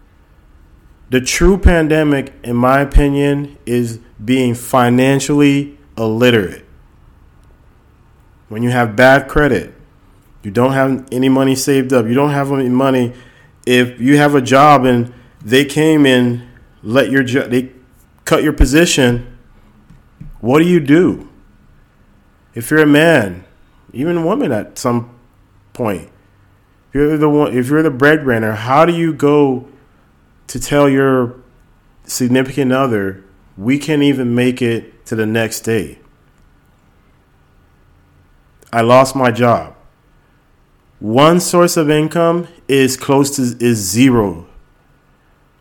The 1.11 1.21
true 1.21 1.57
pandemic, 1.57 2.35
in 2.43 2.57
my 2.57 2.81
opinion, 2.81 3.57
is 3.65 3.99
being 4.23 4.55
financially 4.55 5.79
illiterate. 5.97 6.65
When 8.49 8.63
you 8.63 8.71
have 8.71 8.95
bad 8.97 9.29
credit, 9.29 9.75
you 10.43 10.51
don't 10.51 10.73
have 10.73 11.07
any 11.11 11.29
money 11.29 11.55
saved 11.55 11.93
up, 11.93 12.07
you 12.07 12.15
don't 12.15 12.31
have 12.31 12.53
any 12.53 12.69
money. 12.69 13.15
If 13.67 14.01
you 14.01 14.17
have 14.17 14.35
a 14.35 14.41
job 14.41 14.85
and 14.85 15.13
they 15.43 15.65
came 15.65 16.07
in, 16.07 16.49
let 16.83 17.11
your 17.11 17.23
job, 17.23 17.51
they 17.51 17.73
cut 18.25 18.43
your 18.43 18.53
position, 18.53 19.28
what 20.41 20.61
do 20.61 20.65
you 20.65 20.81
do? 20.81 21.29
If 22.55 22.71
you're 22.71 22.83
a 22.83 22.87
man, 22.87 23.45
even 23.93 24.19
a 24.19 24.25
woman 24.25 24.53
at 24.53 24.79
some 24.79 25.19
point. 25.73 26.11
If 26.89 26.95
you're 26.95 27.17
the 27.17 27.29
one, 27.29 27.57
if 27.57 27.69
you're 27.69 27.83
the 27.83 27.91
breadwinner, 27.91 28.53
how 28.53 28.85
do 28.85 28.93
you 28.93 29.13
go 29.13 29.69
to 30.49 30.61
tell 30.61 30.89
your 30.89 31.37
significant 32.05 32.73
other 32.73 33.23
we 33.57 33.79
can't 33.79 34.03
even 34.03 34.35
make 34.35 34.63
it 34.63 35.05
to 35.07 35.17
the 35.17 35.27
next 35.27 35.61
day? 35.61 35.99
I 38.73 38.83
lost 38.83 39.17
my 39.17 39.31
job. 39.31 39.75
One 41.01 41.41
source 41.41 41.77
of 41.77 41.91
income 41.91 42.49
is 42.67 42.97
close 42.97 43.37
to 43.37 43.43
is 43.65 43.79
zero. 43.79 44.47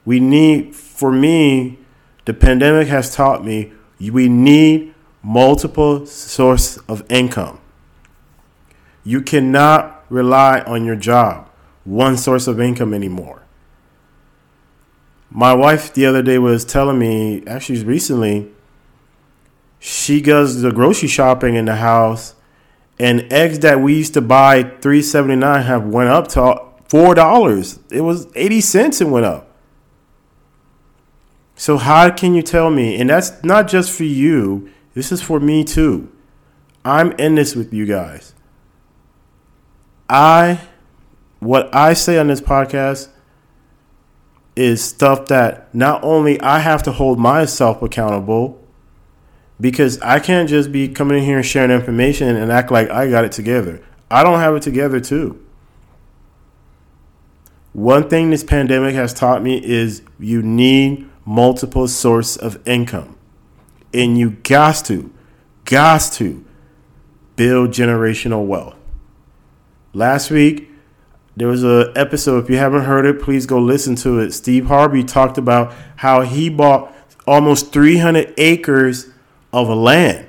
We 0.04 0.20
need, 0.20 0.76
for 0.76 1.12
me, 1.12 1.80
the 2.26 2.34
pandemic 2.34 2.88
has 2.88 3.14
taught 3.14 3.46
me 3.46 3.74
we 4.00 4.30
need 4.30 4.94
multiple 5.24 6.06
source 6.06 6.78
of 6.88 7.04
income. 7.10 7.60
You 9.04 9.22
cannot 9.22 10.06
rely 10.10 10.62
on 10.62 10.86
your 10.86 10.96
job, 10.96 11.50
one 11.84 12.18
source 12.18 12.48
of 12.48 12.60
income 12.60 12.94
anymore. 12.94 13.44
My 15.30 15.54
wife 15.54 15.94
the 15.94 16.06
other 16.06 16.22
day 16.22 16.38
was 16.38 16.64
telling 16.64 17.00
me, 17.00 17.44
actually 17.46 17.84
recently, 17.84 18.50
she 19.80 20.22
does 20.22 20.62
the 20.62 20.72
grocery 20.72 21.10
shopping 21.10 21.56
in 21.56 21.66
the 21.66 21.76
house, 21.76 22.36
and 23.00 23.32
eggs 23.32 23.60
that 23.60 23.80
we 23.80 23.96
used 23.96 24.14
to 24.16 24.22
buy 24.22 24.64
three 24.64 25.02
seventy 25.02 25.36
nine 25.36 25.64
have 25.64 25.86
went 25.86 26.10
up 26.10 26.28
to 26.30 26.62
four 26.88 27.14
dollars. 27.14 27.80
It 27.92 28.02
was 28.02 28.28
eighty 28.36 28.62
cents. 28.62 29.02
It 29.02 29.06
went 29.06 29.26
up. 29.26 29.47
So 31.58 31.78
how 31.78 32.12
can 32.12 32.36
you 32.36 32.44
tell 32.44 32.70
me? 32.70 33.02
And 33.02 33.10
that's 33.10 33.44
not 33.44 33.68
just 33.68 33.92
for 33.92 34.04
you. 34.04 34.72
This 34.94 35.12
is 35.12 35.22
for 35.22 35.40
me 35.40 35.64
too. 35.64 36.10
I'm 36.86 37.12
in 37.14 37.36
this 37.36 37.56
with 37.56 37.74
you 37.74 37.86
guys. 37.86 38.34
I 40.08 40.62
what 41.40 41.74
I 41.76 41.94
say 41.94 42.18
on 42.18 42.28
this 42.28 42.42
podcast 42.42 43.10
is 44.56 44.84
stuff 44.84 45.28
that 45.28 45.74
not 45.74 46.04
only 46.04 46.40
I 46.42 46.60
have 46.60 46.82
to 46.84 46.92
hold 46.92 47.20
myself 47.20 47.82
accountable 47.82 48.64
because 49.60 50.00
I 50.02 50.20
can't 50.20 50.48
just 50.48 50.72
be 50.72 50.88
coming 50.88 51.18
in 51.18 51.24
here 51.24 51.38
and 51.38 51.46
sharing 51.46 51.72
information 51.72 52.36
and 52.36 52.52
act 52.52 52.72
like 52.72 52.90
I 52.90 53.10
got 53.10 53.26
it 53.26 53.32
together. 53.32 53.84
I 54.10 54.24
don't 54.24 54.40
have 54.40 54.56
it 54.56 54.64
together 54.64 55.00
too. 55.00 55.44
One 57.74 58.10
thing 58.10 58.30
this 58.30 58.44
pandemic 58.44 58.96
has 58.96 59.14
taught 59.14 59.44
me 59.44 59.64
is 59.64 60.02
you 60.20 60.42
need 60.42 61.08
multiple 61.28 61.90
source 61.90 62.38
of 62.38 62.66
income. 62.66 63.18
And 63.94 64.18
you 64.18 64.32
got 64.32 64.86
to, 64.86 65.14
got 65.66 66.02
to 66.14 66.44
build 67.36 67.72
generational 67.72 68.46
wealth. 68.48 68.76
Last 69.94 70.32
week, 70.32 70.72
there 71.36 71.48
was 71.48 71.64
an 71.64 71.92
episode. 71.96 72.46
If 72.46 72.50
you 72.50 72.58
haven't 72.58 72.86
heard 72.86 73.06
it, 73.06 73.22
please 73.22 73.46
go 73.46 73.60
listen 73.60 73.96
to 73.98 74.20
it. 74.20 74.32
Steve 74.32 74.68
Harvey 74.68 75.04
talked 75.04 75.38
about 75.38 75.74
how 75.98 76.22
he 76.22 76.50
bought 76.50 76.94
almost 77.28 77.74
300 77.74 78.34
acres 78.38 79.10
of 79.52 79.68
land. 79.68 80.28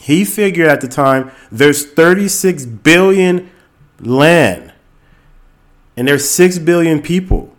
He 0.00 0.24
figured 0.24 0.68
at 0.68 0.80
the 0.80 0.88
time 0.88 1.30
there's 1.50 1.86
36 1.86 2.66
billion 2.66 3.50
land 4.00 4.72
and 5.96 6.08
there's 6.08 6.28
6 6.28 6.58
billion 6.58 7.00
people. 7.00 7.54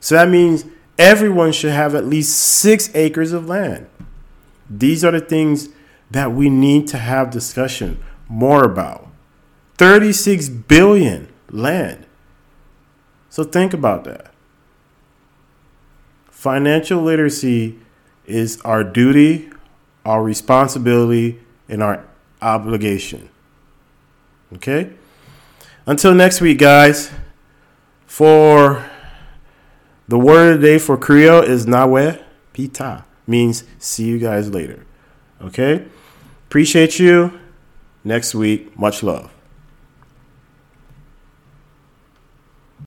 So 0.00 0.16
that 0.16 0.28
means 0.28 0.66
everyone 0.98 1.52
should 1.52 1.72
have 1.72 1.94
at 1.94 2.06
least 2.06 2.38
6 2.38 2.90
acres 2.94 3.32
of 3.32 3.48
land. 3.48 3.88
These 4.68 5.04
are 5.04 5.12
the 5.12 5.20
things 5.20 5.68
that 6.10 6.32
we 6.32 6.48
need 6.50 6.86
to 6.88 6.98
have 6.98 7.30
discussion 7.30 8.02
more 8.28 8.64
about. 8.64 9.08
36 9.78 10.48
billion 10.48 11.32
land. 11.50 12.06
So 13.28 13.44
think 13.44 13.74
about 13.74 14.04
that. 14.04 14.32
financial 16.46 17.02
literacy 17.02 17.76
is 18.24 18.60
our 18.60 18.84
duty, 18.84 19.50
our 20.04 20.22
responsibility, 20.22 21.40
and 21.68 21.82
our 21.82 22.04
obligation. 22.40 23.28
Okay? 24.52 24.92
Until 25.86 26.14
next 26.14 26.40
week, 26.40 26.58
guys. 26.58 27.10
For 28.06 28.88
the 30.08 30.18
word 30.18 30.54
of 30.54 30.60
the 30.60 30.66
day 30.66 30.78
for 30.78 30.96
Creole 30.96 31.42
is 31.42 31.66
Nawe 31.66 32.18
Pita. 32.52 33.04
Means 33.26 33.64
see 33.78 34.04
you 34.04 34.18
guys 34.18 34.50
later. 34.50 34.84
Okay? 35.42 35.84
Appreciate 36.46 36.98
you. 36.98 37.38
Next 38.04 38.34
week. 38.34 38.78
Much 38.78 39.02
love. 39.02 39.35